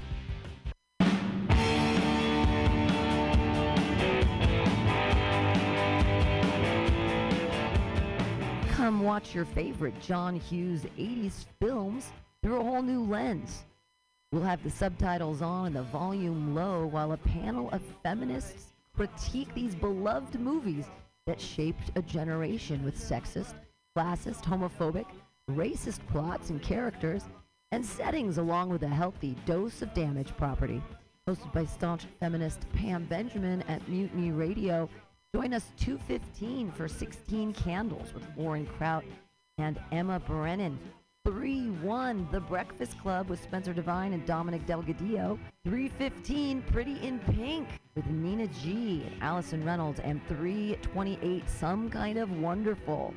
Come 8.70 9.00
watch 9.02 9.34
your 9.34 9.44
favorite 9.44 10.00
John 10.00 10.36
Hughes 10.36 10.82
80s 10.98 11.46
films 11.60 12.12
through 12.42 12.60
a 12.60 12.64
whole 12.64 12.82
new 12.82 13.04
lens. 13.04 13.64
We'll 14.36 14.44
have 14.44 14.62
the 14.62 14.68
subtitles 14.68 15.40
on 15.40 15.68
and 15.68 15.76
the 15.76 15.82
volume 15.84 16.54
low 16.54 16.84
while 16.84 17.12
a 17.12 17.16
panel 17.16 17.70
of 17.70 17.80
feminists 18.02 18.74
critique 18.94 19.48
these 19.54 19.74
beloved 19.74 20.38
movies 20.38 20.84
that 21.26 21.40
shaped 21.40 21.90
a 21.96 22.02
generation 22.02 22.84
with 22.84 22.98
sexist 22.98 23.54
classist, 23.96 24.42
homophobic, 24.42 25.06
racist 25.50 26.06
plots 26.08 26.50
and 26.50 26.60
characters 26.60 27.22
and 27.72 27.82
settings, 27.82 28.36
along 28.36 28.68
with 28.68 28.82
a 28.82 28.88
healthy 28.88 29.34
dose 29.46 29.80
of 29.80 29.94
damage 29.94 30.36
property. 30.36 30.82
Hosted 31.26 31.50
by 31.54 31.64
staunch 31.64 32.04
feminist 32.20 32.70
Pam 32.74 33.06
Benjamin 33.06 33.62
at 33.68 33.88
Mutiny 33.88 34.32
Radio. 34.32 34.86
Join 35.34 35.54
us 35.54 35.70
215 35.78 36.72
for 36.72 36.88
16 36.88 37.54
Candles 37.54 38.12
with 38.12 38.28
Warren 38.36 38.66
Kraut 38.66 39.04
and 39.56 39.80
Emma 39.92 40.20
Brennan. 40.20 40.78
3 41.26 41.70
1 41.82 42.28
The 42.30 42.38
Breakfast 42.38 42.96
Club 43.00 43.28
with 43.28 43.42
Spencer 43.42 43.72
Devine 43.72 44.12
and 44.12 44.24
Dominic 44.26 44.64
Delgadillo. 44.64 45.36
315 45.64 46.62
Pretty 46.70 47.04
in 47.04 47.18
Pink 47.18 47.66
with 47.96 48.06
Nina 48.06 48.46
G 48.46 49.02
and 49.04 49.20
Allison 49.20 49.64
Reynolds. 49.64 49.98
And 49.98 50.20
328 50.28 51.50
Some 51.50 51.90
Kind 51.90 52.16
of 52.16 52.30
Wonderful 52.38 53.12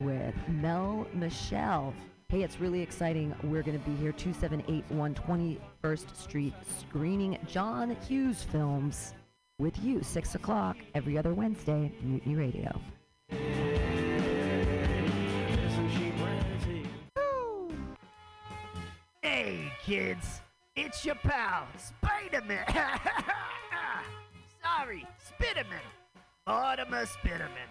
with 0.00 0.34
Mel 0.48 1.06
Michelle. 1.12 1.94
Hey, 2.28 2.42
it's 2.42 2.58
really 2.58 2.82
exciting. 2.82 3.32
We're 3.44 3.62
going 3.62 3.78
to 3.78 3.88
be 3.88 3.94
here 3.98 4.10
2781 4.10 5.14
21st 5.14 6.16
Street 6.16 6.54
screening 6.80 7.38
John 7.46 7.96
Hughes 8.08 8.42
films 8.42 9.14
with 9.60 9.78
you, 9.78 10.02
6 10.02 10.34
o'clock 10.34 10.76
every 10.96 11.16
other 11.16 11.32
Wednesday, 11.32 11.92
Mutiny 12.02 12.34
Radio. 12.34 13.83
Hey, 19.34 19.72
kids, 19.84 20.42
it's 20.76 21.04
your 21.04 21.16
pal, 21.16 21.66
Spider-Man. 21.76 22.66
Sorry, 24.62 25.04
Spiderman. 25.26 25.82
Mortimer 26.46 27.04
Spiderman. 27.04 27.66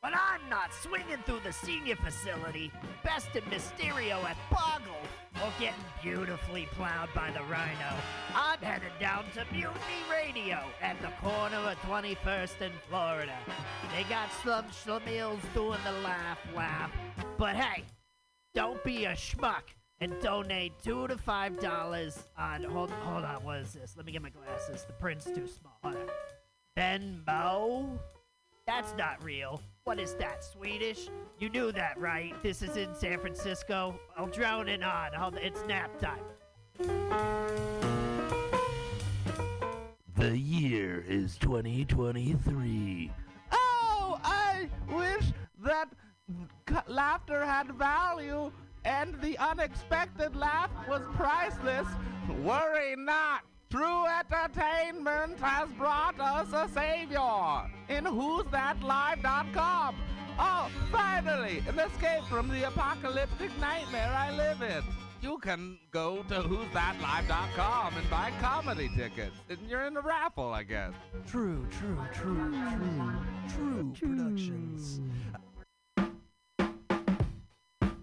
When 0.00 0.14
I'm 0.14 0.40
not 0.48 0.72
swinging 0.72 1.22
through 1.26 1.40
the 1.44 1.52
senior 1.52 1.96
facility, 1.96 2.72
besting 3.04 3.42
Mysterio 3.42 4.24
at 4.24 4.38
Boggle, 4.50 4.96
or 5.34 5.52
getting 5.60 5.84
beautifully 6.02 6.66
plowed 6.72 7.10
by 7.14 7.30
the 7.30 7.42
Rhino, 7.42 7.94
I'm 8.34 8.60
headed 8.60 8.92
down 8.98 9.26
to 9.34 9.44
Mutiny 9.52 10.02
Radio 10.10 10.60
at 10.80 10.98
the 11.02 11.12
corner 11.20 11.58
of 11.58 11.76
21st 11.82 12.58
and 12.62 12.74
Florida. 12.88 13.36
They 13.94 14.04
got 14.04 14.30
some 14.42 14.64
schlemiels 14.68 15.42
doing 15.52 15.78
the 15.84 15.92
laugh 16.00 16.38
laugh, 16.56 16.90
but 17.36 17.54
hey, 17.54 17.84
don't 18.54 18.82
be 18.82 19.04
a 19.04 19.12
schmuck 19.12 19.74
and 20.02 20.20
donate 20.20 20.72
two 20.82 21.06
to 21.06 21.16
five 21.16 21.60
dollars 21.60 22.24
on 22.36 22.64
hold 22.64 22.90
hold 22.90 23.24
on 23.24 23.36
what 23.44 23.58
is 23.58 23.72
this? 23.72 23.94
Let 23.96 24.04
me 24.04 24.10
get 24.10 24.20
my 24.20 24.30
glasses. 24.30 24.84
The 24.84 24.92
print's 24.94 25.26
too 25.26 25.46
small. 25.46 25.78
Hold 25.84 25.94
on. 25.94 26.08
Venmo? 26.76 27.98
That's 28.66 28.96
not 28.98 29.22
real. 29.22 29.62
What 29.84 30.00
is 30.00 30.14
that 30.14 30.42
swedish? 30.42 31.08
You 31.38 31.50
knew 31.50 31.70
that 31.72 32.00
right? 32.00 32.34
This 32.42 32.62
is 32.62 32.76
in 32.76 32.92
san 32.96 33.20
francisco. 33.20 33.94
I'll 34.16 34.26
drone 34.26 34.68
it 34.68 34.82
on. 34.82 35.12
Hold 35.12 35.38
it's 35.40 35.64
nap 35.68 35.92
time. 36.00 36.24
The 40.16 40.36
year 40.36 41.04
is 41.06 41.36
2023. 41.38 43.12
Oh, 43.52 44.20
I 44.24 44.68
wish 44.90 45.26
that 45.64 45.88
laughter 46.88 47.44
had 47.44 47.72
value 47.74 48.50
and 48.84 49.20
the 49.20 49.38
unexpected 49.38 50.34
laugh 50.34 50.70
was 50.88 51.02
priceless. 51.14 51.86
Worry 52.42 52.96
not. 52.96 53.42
True 53.70 54.04
entertainment 54.06 55.40
has 55.40 55.68
brought 55.78 56.20
us 56.20 56.52
a 56.52 56.68
savior 56.74 57.70
in 57.88 58.04
who's 58.04 58.44
that 58.50 58.76
who'sthatlive.com. 58.78 59.96
Oh, 60.38 60.70
finally, 60.90 61.62
an 61.66 61.78
escape 61.78 62.24
from 62.28 62.48
the 62.48 62.66
apocalyptic 62.68 63.50
nightmare 63.58 64.12
I 64.14 64.30
live 64.36 64.60
in. 64.60 64.82
You 65.22 65.38
can 65.38 65.78
go 65.90 66.22
to 66.24 66.42
who's 66.42 66.66
that 66.74 66.96
who'sthatlive.com 66.96 67.96
and 67.96 68.10
buy 68.10 68.32
comedy 68.40 68.90
tickets. 68.94 69.36
And 69.48 69.58
you're 69.68 69.84
in 69.86 69.94
the 69.94 70.02
raffle, 70.02 70.52
I 70.52 70.64
guess. 70.64 70.92
True, 71.26 71.66
true, 71.70 71.98
true, 72.12 72.52
true, 72.76 73.12
true 73.56 73.92
productions. 73.94 75.00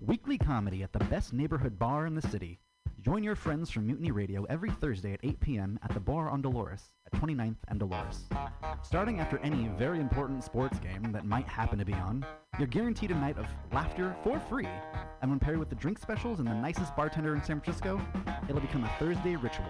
Weekly 0.10 0.40
comedy 0.40 0.82
at 0.82 0.92
the 0.92 1.06
best 1.06 1.34
neighborhood 1.34 1.78
bar 1.78 2.08
in 2.08 2.16
the 2.16 2.28
city. 2.30 2.58
Join 3.00 3.24
your 3.24 3.36
friends 3.36 3.70
from 3.70 3.86
Mutiny 3.86 4.10
Radio 4.10 4.44
every 4.46 4.72
Thursday 4.72 5.14
at 5.14 5.20
8 5.22 5.40
p.m. 5.40 5.80
at 5.84 5.94
the 5.94 6.00
bar 6.00 6.32
on 6.32 6.42
Dolores 6.42 6.94
at 7.06 7.22
29th 7.22 7.58
and 7.68 7.80
Dolores. 7.80 8.24
Starting 8.82 9.20
after 9.20 9.38
any 9.44 9.68
very 9.78 10.00
important 10.00 10.44
sports 10.44 10.80
game 10.80 11.12
that 11.12 11.26
might 11.28 11.48
happen 11.48 11.78
to 11.78 11.86
be 11.86 11.94
on, 11.94 12.26
you're 12.58 12.68
guaranteed 12.68 13.12
a 13.12 13.14
night 13.14 13.38
of 13.38 13.46
laughter 13.72 14.16
for 14.24 14.40
free. 14.50 14.68
And 15.22 15.30
when 15.30 15.40
paired 15.40 15.60
with 15.60 15.70
the 15.70 15.76
drink 15.76 16.00
specials 16.00 16.40
and 16.40 16.48
the 16.48 16.56
nicest 16.56 16.96
bartender 16.96 17.36
in 17.36 17.44
San 17.44 17.62
Francisco, 17.62 18.02
it'll 18.50 18.62
become 18.62 18.86
a 18.86 18.92
Thursday 18.98 19.36
ritual. 19.36 19.70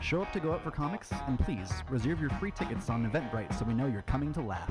Show 0.00 0.22
up 0.22 0.32
to 0.32 0.38
go 0.38 0.52
out 0.52 0.62
for 0.62 0.70
comics, 0.70 1.10
and 1.26 1.40
please 1.40 1.72
reserve 1.90 2.20
your 2.20 2.30
free 2.30 2.52
tickets 2.52 2.88
on 2.88 3.10
Eventbrite 3.10 3.58
so 3.58 3.64
we 3.64 3.74
know 3.74 3.88
you're 3.88 4.02
coming 4.02 4.32
to 4.34 4.42
laugh. 4.42 4.70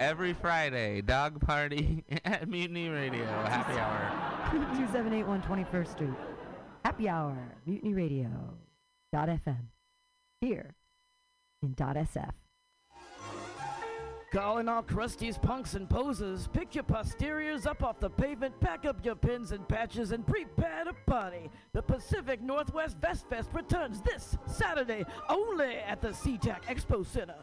Every 0.00 0.32
Friday, 0.32 1.00
dog 1.00 1.40
party 1.40 2.04
at 2.24 2.48
Mutiny 2.48 2.88
Radio. 2.88 3.24
Happy 3.24 3.78
hour. 3.78 4.50
2781 4.52 5.42
21st 5.42 5.88
Street. 5.90 6.10
Happy 6.84 7.08
Hour. 7.08 7.36
Mutiny 7.66 7.94
Radio. 7.94 8.28
Dot 9.12 9.28
FM. 9.28 9.66
Here 10.40 10.74
in 11.62 11.74
dot 11.74 11.96
SF. 11.96 12.30
Calling 14.30 14.68
all 14.68 14.82
crusties, 14.82 15.40
punks, 15.40 15.74
and 15.74 15.88
posers. 15.88 16.48
Pick 16.48 16.74
your 16.74 16.84
posteriors 16.84 17.66
up 17.66 17.82
off 17.82 17.98
the 17.98 18.10
pavement, 18.10 18.60
pack 18.60 18.84
up 18.84 19.04
your 19.04 19.16
pins 19.16 19.52
and 19.52 19.66
patches, 19.66 20.12
and 20.12 20.26
prepare 20.26 20.84
to 20.84 20.92
party. 21.06 21.50
The 21.72 21.82
Pacific 21.82 22.42
Northwest 22.42 22.98
Vest 23.00 23.26
Fest 23.28 23.48
returns 23.54 24.02
this 24.02 24.36
Saturday 24.46 25.04
only 25.30 25.76
at 25.76 26.02
the 26.02 26.08
SeaTac 26.10 26.64
Expo 26.64 27.04
Center. 27.06 27.42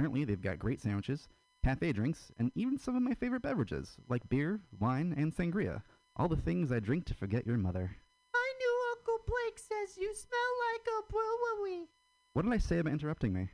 Apparently, 0.00 0.24
they've 0.24 0.40
got 0.40 0.58
great 0.58 0.80
sandwiches, 0.80 1.28
cafe 1.62 1.92
drinks, 1.92 2.32
and 2.38 2.50
even 2.54 2.78
some 2.78 2.96
of 2.96 3.02
my 3.02 3.12
favorite 3.12 3.42
beverages, 3.42 3.98
like 4.08 4.26
beer, 4.30 4.58
wine, 4.78 5.12
and 5.14 5.30
sangria. 5.30 5.82
All 6.16 6.26
the 6.26 6.36
things 6.36 6.72
I 6.72 6.80
drink 6.80 7.04
to 7.04 7.14
forget 7.14 7.46
your 7.46 7.58
mother. 7.58 7.98
My 8.32 8.52
new 8.58 8.82
Uncle 8.92 9.18
Blake 9.26 9.58
says 9.58 9.98
you 9.98 10.14
smell 10.14 10.40
like 10.72 10.86
a 10.88 11.12
brewery. 11.12 11.88
What 12.32 12.46
did 12.46 12.54
I 12.54 12.56
say 12.56 12.78
about 12.78 12.94
interrupting 12.94 13.34
me? 13.34 13.50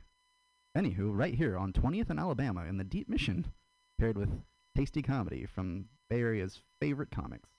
Anywho, 0.73 1.09
right 1.11 1.33
here 1.33 1.57
on 1.57 1.73
20th 1.73 2.11
and 2.11 2.17
Alabama 2.17 2.63
in 2.63 2.77
the 2.77 2.85
Deep 2.85 3.09
Mission, 3.09 3.47
paired 3.99 4.17
with 4.17 4.31
tasty 4.73 5.01
comedy 5.01 5.45
from 5.45 5.89
Bay 6.09 6.21
Area's 6.21 6.61
favorite 6.79 7.11
comics, 7.11 7.49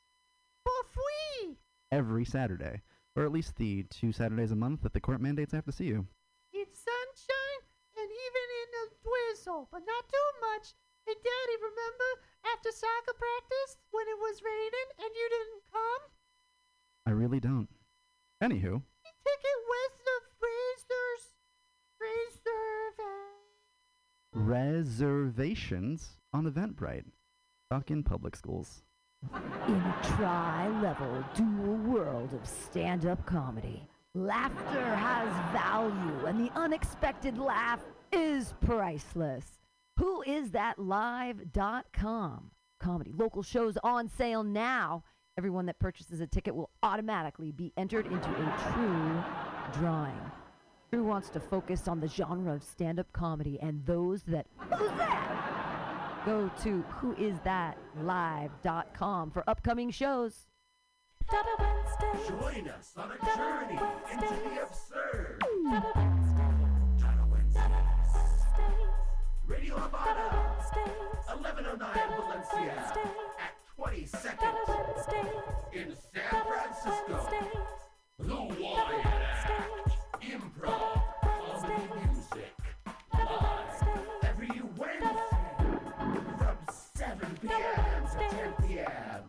For 0.65 0.89
free! 0.89 1.59
every 1.93 2.25
Saturday, 2.25 2.81
or 3.15 3.27
at 3.27 3.33
least 3.33 3.57
the 3.57 3.83
two 3.91 4.13
Saturdays 4.13 4.53
a 4.53 4.57
month 4.57 4.81
that 4.81 4.95
the 4.95 5.01
court 5.01 5.21
mandates 5.21 5.53
I 5.53 5.59
have 5.59 5.67
to 5.67 5.73
see 5.73 5.89
you. 5.89 6.07
Drizzle, 9.49 9.69
but 9.71 9.81
not 9.81 10.05
too 10.09 10.31
much. 10.53 10.75
Hey, 11.07 11.15
Daddy, 11.15 11.57
remember 11.61 12.11
after 12.55 12.71
soccer 12.71 13.17
practice 13.17 13.79
when 13.91 14.07
it 14.09 14.19
was 14.19 14.43
raining 14.45 14.89
and 14.99 15.11
you 15.15 15.29
didn't 15.31 15.63
come? 15.73 16.03
I 17.07 17.11
really 17.11 17.41
don't. 17.41 17.69
Anywho, 18.43 18.83
Ticket 19.25 19.61
west 19.73 20.05
of 20.15 20.23
Fraser's 20.39 21.35
Reserve. 21.99 22.99
reservations 24.35 26.19
on 26.33 26.51
Eventbrite. 26.51 27.07
Fuck 27.71 27.91
in 27.91 28.03
public 28.03 28.37
schools. 28.37 28.83
In 29.67 29.75
a 29.75 29.97
tri-level 30.03 31.25
dual 31.35 31.77
world 31.79 32.33
of 32.35 32.47
stand-up 32.47 33.27
comedy, 33.27 33.83
laughter 34.15 34.95
has 34.95 35.29
value 35.53 36.27
and 36.27 36.39
the 36.39 36.53
unexpected 36.55 37.37
laugh 37.37 37.81
is 38.13 38.55
priceless. 38.61 39.45
Who 39.99 40.23
is 40.23 40.53
that 40.53 40.79
live.com? 40.79 42.53
Comedy 42.81 43.13
local 43.15 43.43
shows 43.43 43.77
on 43.83 44.09
sale 44.09 44.45
now. 44.45 45.03
Everyone 45.37 45.67
that 45.67 45.79
purchases 45.79 46.21
a 46.21 46.27
ticket 46.27 46.55
will 46.55 46.71
automatically 46.83 47.53
be 47.53 47.73
entered 47.77 48.07
into 48.07 48.29
a 48.29 48.73
true 48.73 49.23
drawing. 49.81 50.19
Drew 50.91 51.05
wants 51.05 51.29
to 51.31 51.41
focus 51.41 51.87
on 51.87 52.01
the 52.01 52.09
genre 52.09 52.55
of 52.55 52.63
stand-up 52.63 53.13
comedy 53.13 53.59
and 53.61 53.85
those 53.85 54.23
that 54.23 54.47
who's 54.57 54.89
that? 54.97 56.23
Go 56.25 56.51
to 56.63 56.83
whoisthatlive.com 57.01 59.31
for 59.31 59.45
upcoming 59.49 59.91
shows. 59.91 60.47
Join 61.31 62.69
us 62.69 62.95
on 62.97 63.13
a 63.13 63.19
journey 63.37 63.79
into 64.13 64.35
the 64.35 64.63
absurd. 64.63 65.45
Radio 69.69 69.85
Havana, 69.85 70.57
1109 71.27 71.93
Valencia, 72.17 72.73
at 73.39 73.53
22nd 73.79 74.57
in 75.75 75.95
San 76.15 76.37
Francisco. 76.47 77.17
The 78.19 78.35
Wyatt 78.63 79.05
Act, 79.05 79.93
improv, 80.23 81.05
comedy 81.21 81.83
music, 82.01 82.55
live 83.13 83.89
every 84.23 84.63
Wednesday 84.79 85.53
from 86.39 86.57
7 86.95 87.39
p.m. 87.43 88.07
to 88.07 88.37
10 88.37 88.53
p.m. 88.67 89.23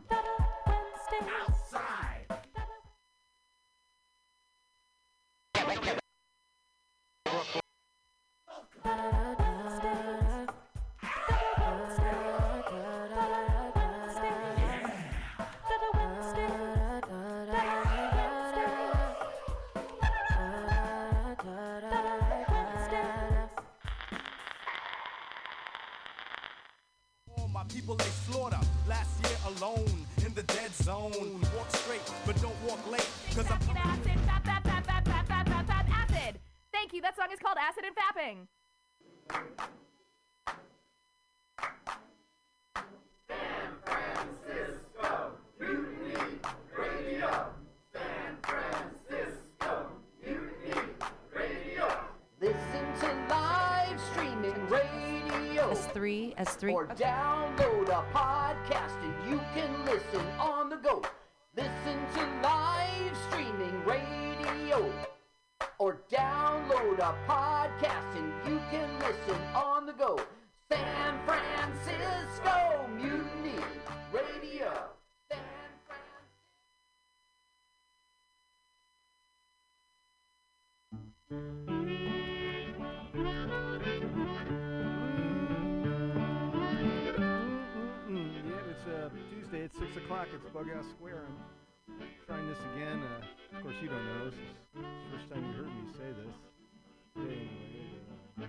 alone 29.57 30.05
in 30.25 30.33
the 30.33 30.43
dead 30.43 30.73
zone. 30.75 31.41
Walk 31.55 31.69
straight, 31.75 32.01
but 32.25 32.39
don't 32.41 32.55
walk 32.67 32.79
late. 32.91 33.09
Cause 33.35 33.45
I'm 33.49 33.77
acid, 33.77 34.19
fap, 34.27 34.43
fap, 34.43 34.63
fap, 34.63 34.83
fap, 34.85 35.03
fap, 35.05 35.25
fap, 35.27 35.65
fap, 35.65 35.89
acid. 35.89 36.39
Thank 36.71 36.93
you. 36.93 37.01
That 37.01 37.15
song 37.15 37.27
is 37.33 37.39
called 37.39 37.57
Acid 37.57 37.83
and 37.85 37.95
Fapping. 37.95 38.47
Radio. 56.09 56.35
S3, 56.35 56.35
S3. 56.35 56.73
Or 56.73 56.87
download 56.87 57.89
a 57.89 58.03
podcast 58.13 58.97
and 59.03 59.31
you 59.31 59.39
can 59.53 59.85
listen 59.85 60.25
on 60.39 60.69
the 60.69 60.77
go. 60.77 61.01
Listen 61.55 61.99
to 62.15 62.21
live 62.43 63.17
streaming 63.29 63.83
radio. 63.85 64.91
Or 65.77 66.01
download 66.11 66.99
a 66.99 67.15
podcast 67.27 68.17
and 68.17 68.33
you 68.47 68.59
can 68.71 68.89
listen 68.99 69.41
on 69.55 69.85
the 69.85 69.93
go. 69.93 70.19
San 70.69 71.19
Francisco 71.25 72.87
Mutiny 72.95 73.63
Radio. 74.13 74.71
Mm, 81.31 81.68
Tuesday 89.59 89.83
at 89.83 89.89
6 89.93 90.05
o'clock. 90.05 90.27
It's 90.33 90.43
Bug 90.53 90.67
Bughouse 90.67 90.89
Square. 90.91 91.23
I'm 91.89 92.05
trying 92.25 92.47
this 92.47 92.57
again. 92.75 93.01
Uh, 93.01 93.57
of 93.57 93.63
course, 93.63 93.75
you 93.81 93.89
don't 93.89 94.05
know. 94.05 94.25
This 94.25 94.33
is 94.33 94.39
the 94.75 95.17
first 95.17 95.29
time 95.29 95.45
you 95.45 95.53
heard 95.53 95.67
me 95.67 95.91
say 95.91 96.11
this. 96.23 96.35
Anyway. 97.17 97.49
Uh, 98.39 98.45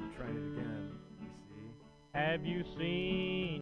I'm 0.00 0.12
trying 0.16 0.36
it 0.36 0.58
again. 0.58 0.92
You 1.24 1.32
see? 1.48 2.18
Have 2.18 2.46
you 2.46 2.64
seen? 2.78 3.60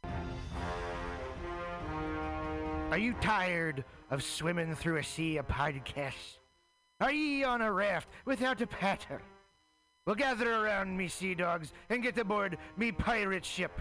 Are 2.90 2.98
you 2.98 3.14
tired 3.20 3.84
of 4.10 4.22
swimming 4.22 4.74
through 4.74 4.96
a 4.96 5.04
sea 5.04 5.36
of 5.38 5.48
podcasts? 5.48 6.38
Are 7.00 7.12
ye 7.12 7.44
on 7.44 7.62
a 7.62 7.72
raft 7.72 8.08
without 8.24 8.60
a 8.60 8.66
paddle? 8.66 9.18
Well, 10.06 10.16
gather 10.16 10.52
around 10.52 10.96
me, 10.96 11.08
sea 11.08 11.34
dogs, 11.34 11.72
and 11.88 12.02
get 12.02 12.18
aboard 12.18 12.58
me 12.76 12.92
pirate 12.92 13.44
ship 13.44 13.80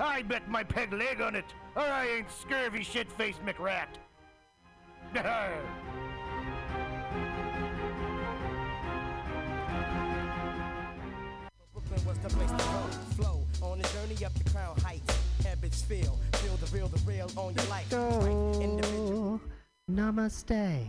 I 0.00 0.22
bet 0.22 0.48
my 0.48 0.64
peg 0.64 0.92
leg 0.92 1.20
on 1.20 1.34
it, 1.34 1.44
or 1.76 1.82
I 1.82 2.06
ain't 2.08 2.30
scurvy 2.30 2.82
shit-faced 2.82 3.44
McRat. 3.44 3.86
Brooklyn 11.72 12.06
was 12.06 12.18
the 12.18 12.28
place 12.30 12.50
to 12.50 12.56
go. 12.56 12.88
Flow 13.16 13.46
on 13.62 13.80
a 13.80 13.82
journey 13.84 14.24
up 14.24 14.32
the 14.34 14.50
crown 14.50 14.76
heights. 14.80 15.18
Habits 15.44 15.82
feel, 15.82 16.18
feel 16.34 16.56
the 16.56 16.66
real, 16.74 16.88
the 16.88 17.00
real 17.00 17.30
on 17.36 17.54
your 17.54 17.66
life. 17.66 17.90
Go. 17.90 19.40
Namaste. 19.90 20.86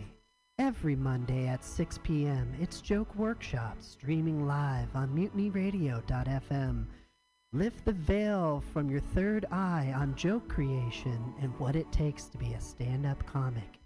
Every 0.58 0.94
Monday 0.94 1.48
at 1.48 1.64
6 1.64 1.98
p.m., 2.04 2.54
it's 2.60 2.80
Joke 2.80 3.12
Workshop 3.16 3.76
streaming 3.80 4.46
live 4.46 4.88
on 4.94 5.08
mutinyradio.fm. 5.08 6.86
Lift 7.54 7.84
the 7.84 7.92
veil 7.92 8.64
from 8.72 8.90
your 8.90 8.98
third 8.98 9.46
eye 9.52 9.94
on 9.96 10.16
joke 10.16 10.48
creation 10.48 11.32
and 11.40 11.56
what 11.60 11.76
it 11.76 11.90
takes 11.92 12.24
to 12.24 12.36
be 12.36 12.52
a 12.52 12.60
stand 12.60 13.06
up 13.06 13.24
comic 13.26 13.78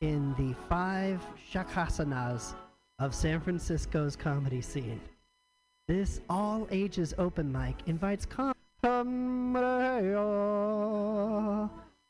in 0.00 0.34
the 0.38 0.54
five 0.70 1.20
shakasanas 1.52 2.54
of 2.98 3.14
San 3.14 3.38
Francisco's 3.38 4.16
comedy 4.16 4.62
scene. 4.62 5.02
This 5.86 6.22
all 6.30 6.66
ages 6.70 7.12
open 7.18 7.52
mic 7.52 7.76
invites 7.84 8.24
com. 8.24 8.54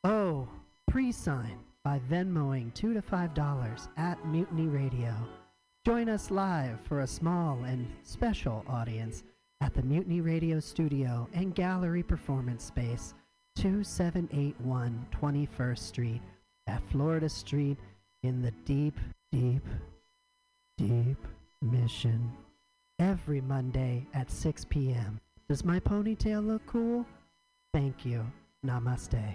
Oh, 0.04 0.48
pre-sign 0.88 1.58
by 1.82 2.00
Venmoing 2.08 2.72
two 2.72 2.94
to 2.94 3.02
five 3.02 3.34
dollars 3.34 3.88
at 3.96 4.24
Mutiny 4.26 4.68
Radio. 4.68 5.12
Join 5.84 6.08
us 6.08 6.30
live 6.30 6.78
for 6.82 7.00
a 7.00 7.06
small 7.08 7.64
and 7.64 7.90
special 8.04 8.64
audience 8.68 9.24
at 9.60 9.74
the 9.74 9.82
Mutiny 9.82 10.20
Radio 10.20 10.58
Studio 10.60 11.28
and 11.34 11.54
Gallery 11.54 12.02
Performance 12.02 12.64
Space, 12.64 13.14
2781 13.56 15.06
21st 15.12 15.78
Street, 15.78 16.22
at 16.66 16.82
Florida 16.90 17.28
Street 17.28 17.76
in 18.22 18.42
the 18.42 18.52
deep, 18.64 18.98
deep, 19.32 19.66
deep 20.78 21.18
mission 21.62 22.32
every 22.98 23.40
Monday 23.40 24.06
at 24.14 24.30
6 24.30 24.64
p.m. 24.66 25.20
Does 25.48 25.64
my 25.64 25.80
ponytail 25.80 26.46
look 26.46 26.64
cool? 26.66 27.04
Thank 27.74 28.04
you. 28.04 28.24
Namaste. 28.64 29.34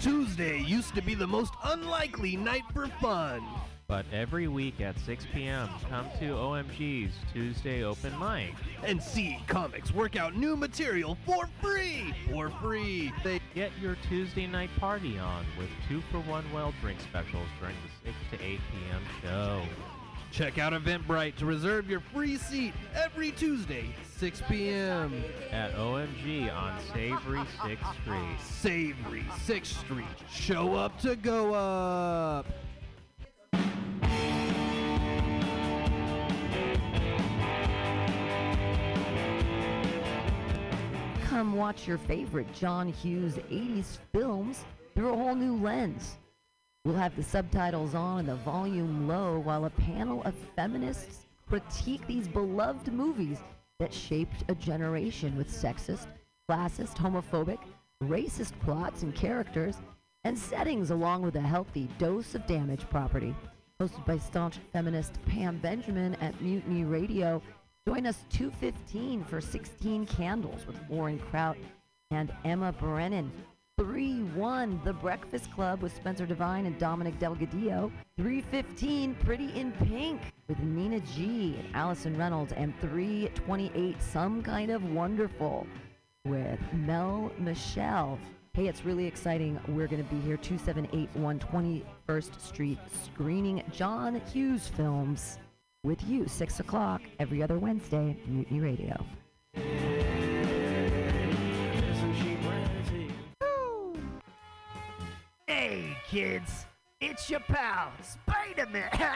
Tuesday 0.00 0.60
used 0.62 0.94
to 0.94 1.02
be 1.02 1.14
the 1.14 1.26
most 1.26 1.52
unlikely 1.64 2.36
night 2.36 2.62
for 2.72 2.86
fun. 3.00 3.42
But 3.90 4.06
every 4.12 4.46
week 4.46 4.80
at 4.80 4.96
6 5.00 5.26
p.m., 5.34 5.68
come 5.88 6.06
to 6.20 6.26
OMG's 6.34 7.12
Tuesday 7.34 7.82
Open 7.82 8.16
Mic. 8.20 8.54
And 8.84 9.02
see 9.02 9.42
comics 9.48 9.92
work 9.92 10.14
out 10.14 10.36
new 10.36 10.56
material 10.56 11.18
for 11.26 11.48
free. 11.60 12.14
For 12.30 12.50
free. 12.50 13.12
They 13.24 13.40
Get 13.52 13.72
your 13.82 13.96
Tuesday 14.08 14.46
night 14.46 14.70
party 14.78 15.18
on 15.18 15.44
with 15.58 15.68
two 15.88 16.00
for 16.12 16.20
one 16.20 16.44
well 16.52 16.72
drink 16.80 17.00
specials 17.00 17.48
during 17.58 17.74
the 18.04 18.12
6 18.12 18.16
to 18.30 18.46
8 18.46 18.60
p.m. 18.70 19.02
show. 19.22 19.62
check 20.30 20.58
out 20.58 20.72
Eventbrite 20.72 21.34
to 21.34 21.46
reserve 21.46 21.90
your 21.90 21.98
free 21.98 22.36
seat 22.36 22.72
every 22.94 23.32
Tuesday, 23.32 23.92
6 24.18 24.42
p.m. 24.48 25.24
At 25.50 25.74
OMG 25.74 26.54
on 26.54 26.78
Savory 26.94 27.40
6th 27.40 28.02
Street. 28.02 28.40
Savory 28.40 29.24
6th 29.44 29.80
Street. 29.80 30.04
Show 30.32 30.76
up 30.76 31.00
to 31.00 31.16
go 31.16 31.52
up. 31.52 32.46
Watch 41.40 41.88
your 41.88 41.96
favorite 41.96 42.52
John 42.52 42.86
Hughes 42.86 43.36
80s 43.50 43.96
films 44.12 44.62
through 44.94 45.14
a 45.14 45.16
whole 45.16 45.34
new 45.34 45.56
lens. 45.56 46.18
We'll 46.84 46.96
have 46.96 47.16
the 47.16 47.22
subtitles 47.22 47.94
on 47.94 48.20
and 48.20 48.28
the 48.28 48.36
volume 48.36 49.08
low 49.08 49.38
while 49.38 49.64
a 49.64 49.70
panel 49.70 50.22
of 50.24 50.34
feminists 50.54 51.24
critique 51.48 52.06
these 52.06 52.28
beloved 52.28 52.92
movies 52.92 53.38
that 53.78 53.92
shaped 53.92 54.44
a 54.48 54.54
generation 54.54 55.34
with 55.34 55.48
sexist, 55.50 56.08
classist, 56.46 56.96
homophobic, 56.96 57.60
racist 58.04 58.52
plots 58.60 59.02
and 59.02 59.14
characters 59.14 59.76
and 60.24 60.38
settings 60.38 60.90
along 60.90 61.22
with 61.22 61.36
a 61.36 61.40
healthy 61.40 61.88
dose 61.98 62.34
of 62.34 62.46
damage 62.46 62.88
property. 62.90 63.34
Hosted 63.80 64.04
by 64.04 64.18
staunch 64.18 64.58
feminist 64.74 65.14
Pam 65.24 65.56
Benjamin 65.56 66.16
at 66.16 66.38
Mutiny 66.42 66.84
Radio. 66.84 67.40
Join 67.88 68.06
us 68.06 68.24
215 68.28 69.24
for 69.24 69.40
16 69.40 70.04
Candles 70.04 70.66
with 70.66 70.76
Warren 70.90 71.18
Kraut 71.18 71.56
and 72.10 72.30
Emma 72.44 72.72
Brennan. 72.72 73.32
3-1 73.80 74.84
The 74.84 74.92
Breakfast 74.92 75.50
Club 75.50 75.80
with 75.80 75.96
Spencer 75.96 76.26
Devine 76.26 76.66
and 76.66 76.78
Dominic 76.78 77.18
Delgadillo. 77.18 77.90
315 78.18 79.14
Pretty 79.24 79.58
in 79.58 79.72
Pink 79.72 80.20
with 80.46 80.58
Nina 80.60 81.00
G 81.00 81.56
and 81.58 81.74
Allison 81.74 82.18
Reynolds. 82.18 82.52
And 82.52 82.78
328 82.82 84.02
Some 84.02 84.42
Kind 84.42 84.70
of 84.70 84.84
Wonderful 84.84 85.66
with 86.26 86.60
Mel 86.74 87.32
Michelle. 87.38 88.18
Hey, 88.52 88.68
it's 88.68 88.84
really 88.84 89.06
exciting. 89.06 89.58
We're 89.68 89.86
going 89.86 90.04
to 90.04 90.14
be 90.14 90.20
here 90.20 90.36
2781 90.36 91.38
21st 91.38 92.40
Street 92.40 92.78
screening 93.04 93.62
John 93.72 94.20
Hughes 94.32 94.68
films 94.68 95.38
with 95.82 96.02
you, 96.06 96.28
6 96.28 96.60
o'clock 96.60 97.00
every 97.18 97.42
other 97.42 97.58
Wednesday, 97.58 98.16
Mutiny 98.26 98.60
Radio. 98.60 99.04
Hey, 105.46 105.96
kids, 106.08 106.66
it's 107.00 107.30
your 107.30 107.40
pal, 107.40 107.92
Spider-Man. 108.02 108.90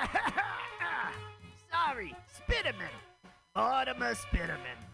Sorry, 1.70 2.14
Spiderman. 2.32 2.88
Mortimer 3.54 4.14
Spiderman. 4.14 4.93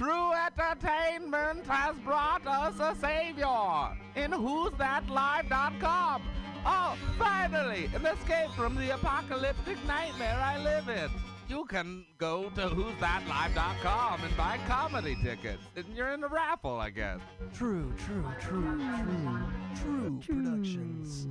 True 0.00 0.32
entertainment 0.32 1.66
has 1.66 1.94
brought 1.98 2.46
us 2.46 2.74
a 2.80 2.98
savior 2.98 3.90
in 4.16 4.30
who'sthatlive.com. 4.30 6.22
Oh, 6.64 6.96
finally, 7.18 7.90
an 7.94 8.06
escape 8.06 8.50
from 8.56 8.76
the 8.76 8.94
apocalyptic 8.94 9.76
nightmare 9.86 10.40
I 10.42 10.56
live 10.56 10.88
in. 10.88 11.10
You 11.50 11.66
can 11.66 12.06
go 12.16 12.48
to 12.54 12.62
who'sthatlive.com 12.62 14.24
and 14.24 14.36
buy 14.38 14.58
comedy 14.66 15.18
tickets. 15.22 15.62
And 15.76 15.84
you're 15.94 16.14
in 16.14 16.22
the 16.22 16.28
raffle, 16.28 16.78
I 16.80 16.88
guess. 16.88 17.20
True, 17.52 17.92
true, 17.98 18.24
true, 18.40 18.80
true, 19.02 19.42
true 19.82 20.18
productions. 20.26 21.28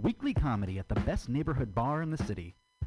Weekly 0.00 0.32
comedy 0.32 0.78
at 0.78 0.88
the 0.88 1.00
best 1.00 1.28
neighborhood 1.28 1.74
bar 1.74 2.02
in 2.02 2.12
the 2.12 2.18
city. 2.18 2.54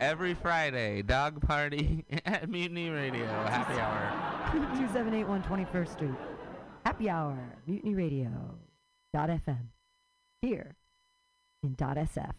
Every 0.00 0.32
Friday, 0.32 1.02
dog 1.02 1.46
party 1.46 2.06
at 2.24 2.48
Mutiny 2.48 2.88
Radio. 2.88 3.26
Happy 3.26 3.78
hour. 3.78 4.50
2781 4.50 5.42
21st 5.42 5.88
Street. 5.92 6.10
Happy 6.86 7.10
Hour, 7.10 7.38
Mutiny 7.66 7.94
Radio. 7.94 8.30
Dot 9.12 9.28
FM. 9.28 9.66
Here 10.40 10.74
in 11.62 11.74
dot 11.74 11.98
SF. 11.98 12.32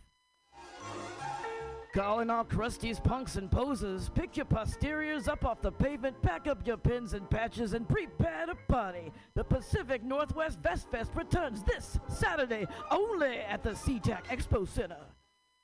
Calling 1.93 2.31
all 2.31 2.45
crusties, 2.45 3.03
punks, 3.03 3.35
and 3.35 3.51
posers. 3.51 4.09
Pick 4.09 4.37
your 4.37 4.45
posteriors 4.45 5.27
up 5.27 5.45
off 5.45 5.61
the 5.61 5.71
pavement, 5.71 6.19
pack 6.23 6.47
up 6.47 6.65
your 6.65 6.77
pins 6.77 7.13
and 7.13 7.29
patches, 7.29 7.73
and 7.73 7.87
prepare 7.87 8.47
to 8.47 8.55
party. 8.69 9.11
The 9.35 9.43
Pacific 9.43 10.01
Northwest 10.01 10.59
Vest 10.63 10.89
Fest 10.89 11.11
returns 11.13 11.61
this 11.63 11.99
Saturday 12.07 12.65
only 12.89 13.37
at 13.39 13.61
the 13.61 13.71
SeaTac 13.71 14.25
Expo 14.27 14.67
Center. 14.67 14.97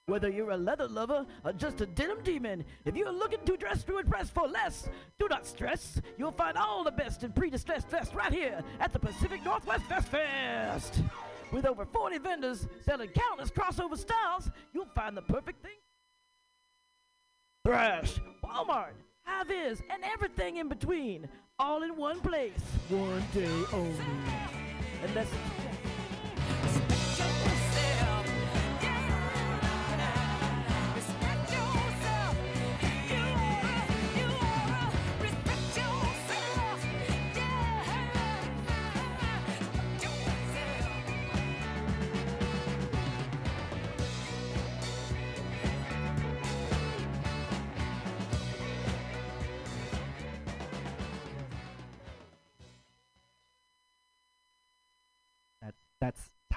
Whether 0.07 0.29
you're 0.29 0.51
a 0.51 0.57
leather 0.57 0.87
lover 0.87 1.25
or 1.43 1.51
just 1.51 1.81
a 1.81 1.85
denim 1.85 2.19
demon, 2.23 2.63
if 2.85 2.95
you're 2.95 3.11
looking 3.11 3.43
to 3.43 3.57
dress 3.57 3.83
to 3.83 3.97
impress 3.97 4.29
for 4.29 4.47
less, 4.47 4.87
do 5.19 5.27
not 5.29 5.45
stress. 5.45 5.99
You'll 6.17 6.31
find 6.31 6.57
all 6.57 6.85
the 6.85 6.91
best 6.91 7.25
in 7.25 7.33
pre-distressed 7.33 7.89
vest 7.89 8.15
right 8.15 8.31
here 8.31 8.63
at 8.79 8.93
the 8.93 8.99
Pacific 8.99 9.43
Northwest 9.43 9.83
Vest 9.89 10.07
Fest. 10.07 11.01
With 11.51 11.65
over 11.65 11.83
40 11.83 12.19
vendors 12.19 12.67
selling 12.85 13.09
countless 13.09 13.51
crossover 13.51 13.97
styles, 13.97 14.49
you'll 14.73 14.87
find 14.95 15.17
the 15.17 15.23
perfect 15.23 15.61
thing. 15.61 15.75
Thrash, 17.65 18.17
Walmart, 18.41 18.93
High-Vis, 19.23 19.81
and 19.89 20.05
everything 20.05 20.55
in 20.55 20.69
between, 20.69 21.27
all 21.59 21.83
in 21.83 21.97
one 21.97 22.21
place, 22.21 22.63
one 22.87 23.25
day 23.33 23.63
only. 23.73 23.99
Unless 25.03 25.27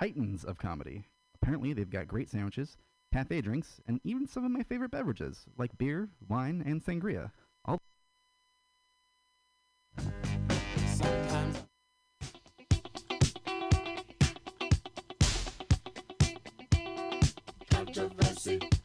Titans 0.00 0.44
of 0.44 0.56
Comedy. 0.56 1.04
Apparently, 1.34 1.74
they've 1.74 1.90
got 1.90 2.08
great 2.08 2.30
sandwiches, 2.30 2.78
cafe 3.12 3.42
drinks, 3.42 3.82
and 3.86 4.00
even 4.02 4.26
some 4.26 4.46
of 4.46 4.50
my 4.50 4.62
favorite 4.62 4.90
beverages, 4.90 5.44
like 5.58 5.76
beer, 5.76 6.08
wine, 6.26 6.62
and 6.64 6.82
sangria. 6.82 7.32
All 7.66 7.82
Controversy. 17.70 18.58
Controversy. 18.58 18.79